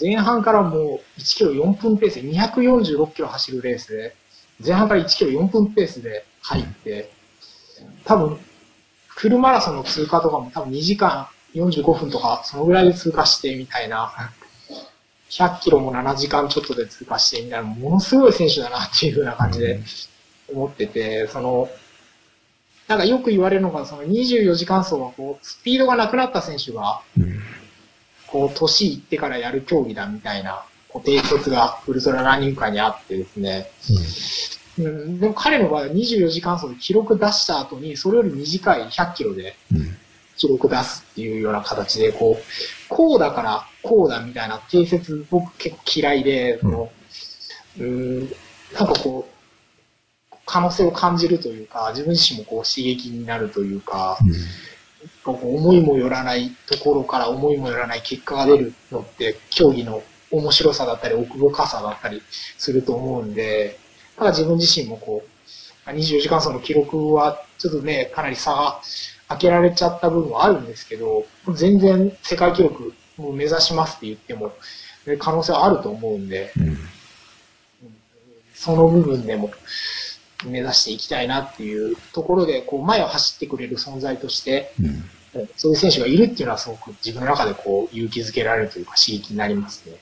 [0.00, 4.16] 前半からもう1キロ4分ペースで246キロ走るレースで、
[4.64, 7.10] 前半から1キロ4分ペースで入って、
[8.04, 8.38] 多分、
[9.08, 14.32] フルマラソンの通過とかも多分2時間45分とか、そのぐらいで通過してみたいな、
[15.30, 19.80] 100キロも7時間ちょっとで通過してみたいな、ものすごい選手だなっていう風な感じで
[20.52, 21.68] 思ってて、その、
[22.88, 27.40] なんかよく言われるのが、その24時間走はこう、スピードがなくなった選手が、うん。
[28.28, 33.70] こう、年いってからやる競技だみたいな、こう、定説がウルトラランニング界にあってですね。
[34.78, 39.96] うん、でも彼の場合は24時間走で記録出した後に、それより短い100キロでうん
[40.36, 42.42] 記録出すっていうような形で、こう、
[42.88, 46.90] こうだからこうだみたいな定説僕結構嫌いで、その
[47.78, 48.28] うん、なん
[48.86, 54.18] かこう、可能性を感じるというか、自分自身もこう刺激になるというか、
[55.24, 62.22] こう思いもよらないところから思いもよらない結果が出るのって、競技の面白さだったり奥深さだったり
[62.58, 63.78] すると思うんで、
[64.16, 68.80] ただ自分自身もこう、24時間走の記録はちょっとね、かなり差が
[69.28, 74.52] 開けられちゃった部分はあるんですけど、全然世界記録を目指しますって言っても、
[75.06, 76.78] ね可能性はあると思うんで、うん。
[78.54, 79.50] その部分でも
[80.46, 85.04] 目指していきたいなっていうところで、こう前を走ってくれる存在として、うん。
[85.56, 89.96] そういう選手がいるっていうのはすごく自分の中でこう勇気づけられるというか刺激になりますね。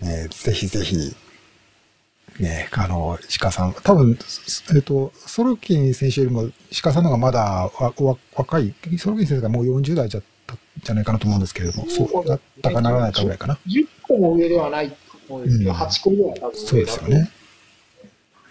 [0.00, 0.96] ね、ぜひぜひ、
[2.38, 4.18] ね、あの、鹿さん、多分、
[4.74, 6.48] えっと、ソロキン選手よりも
[6.82, 13.58] 鹿さんの方がまだわわ若い、ソロキン選手がもう40代じゃったじゃないかなと思うんですけれども、そうなったかならないかぐらいかな。
[13.66, 14.92] 10個も上ではない
[15.28, 15.76] 思うんですけど、うん。
[15.76, 17.30] 8個ぐらい多分そうですよね。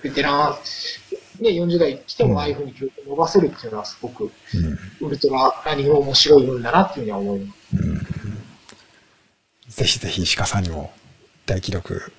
[0.03, 5.07] ベテラン、ね、40代来てもああいうふうに記録を伸ばせるっていうのはすごく、うん。
[5.07, 7.53] ウルトラランニング面白いもんだなっていうふうには思いま
[9.69, 9.81] す。
[9.81, 10.91] ぜひぜひ鹿さんにも
[11.45, 12.11] 大記録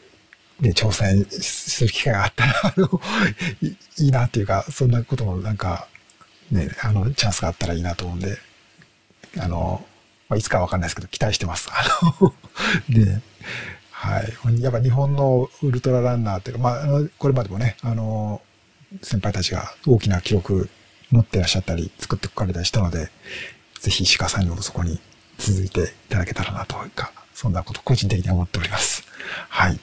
[0.62, 3.00] で挑戦する機会があったら、あの、
[3.98, 5.88] いいなっていうか、そんなこともなんか、
[6.52, 8.38] ね、あの、チャンスがあったらいいなと思うんで、
[9.38, 9.84] あの、
[10.28, 11.68] まあ、いつかわかんないですけど、期待してます。
[11.72, 12.32] あの、
[12.88, 13.20] で、
[13.90, 14.62] はい。
[14.62, 18.40] やっぱ日本のウルトラランナーっていうか、まあ、これまでもね、あの、
[19.02, 20.68] 先輩たちが大きな記録
[21.10, 23.10] 持ってらっしゃったり、作ってこかれたりしたので、
[23.80, 25.00] ぜひ鹿さんにもそこに
[25.38, 29.04] 続いていただけたらなというか、そんなこと個人的に思っております。
[29.48, 29.80] はい。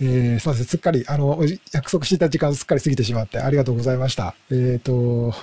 [0.00, 0.64] えー、すいません。
[0.64, 4.34] すっかり、あの、約束していた時間すっかり過ぎてしまってありがとうございました。
[4.50, 5.34] えっ、ー、と、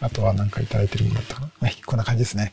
[0.00, 1.50] あとは何かいただいてるものだったかな。
[1.60, 2.52] はい、こんな感じですね。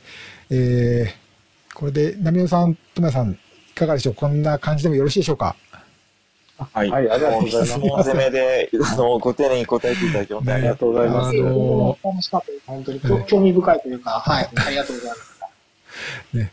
[0.51, 3.37] えー、これで、ナミオさん、ともやさん、い
[3.73, 4.13] かがでしょう？
[4.13, 5.55] こんな感じでもよろしいでしょうか？
[6.57, 6.89] はい。
[6.91, 12.63] はいありがとうございます質問攻めで、あの、ご丁寧に答えていただきまして、ねありがとうございますあの楽しかったです。
[12.67, 15.39] 本当に興興味深いというか、はい、ありがとうございます。
[16.37, 16.51] ね。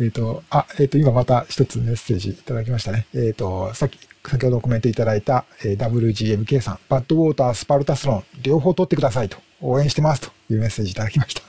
[0.00, 3.06] えっ、と、あ、えっ、と、今また一つメッセージいただきましたね。
[3.14, 3.98] えっ、と、さっき、
[4.28, 11.42] 先ほどコメントいただいた、えー WGMK さん、バッドウォーター、スパルタスロン、両方取ってくださいと、応援してますというメッセージいただきました。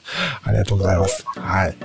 [0.44, 1.24] ありがとうございます。
[1.36, 1.76] はい。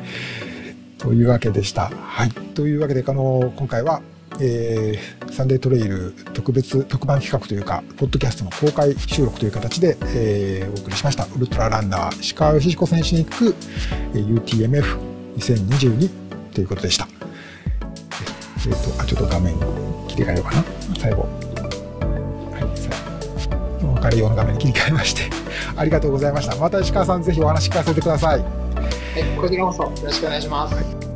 [0.98, 1.90] というわけでした。
[1.90, 2.30] はい。
[2.30, 4.00] というわけで、あの、今回は、
[4.40, 11.24] えーサンデートレイル特別特番企画というか、ポッドキャストの公開収録という形で、えーお送りしました。
[11.24, 13.54] ウルトラランナー、石川義彦選手に行く、
[14.14, 14.40] えー
[15.38, 16.08] UTMF2022
[16.54, 17.08] ということでした。
[18.66, 19.54] えっ、と、あ、ちょっと画面
[20.08, 20.64] 切り替えようかな。
[20.98, 21.22] 最後。
[21.22, 21.28] は
[22.60, 22.88] い、最
[23.78, 23.86] 後。
[23.94, 25.22] 分かるような画面に切り替えまして、
[25.76, 26.56] ありがとうございました。
[26.56, 28.40] また石川さん、ぜひお話聞かせてください。
[28.40, 31.13] はい、こちらこそよろしくお願いします。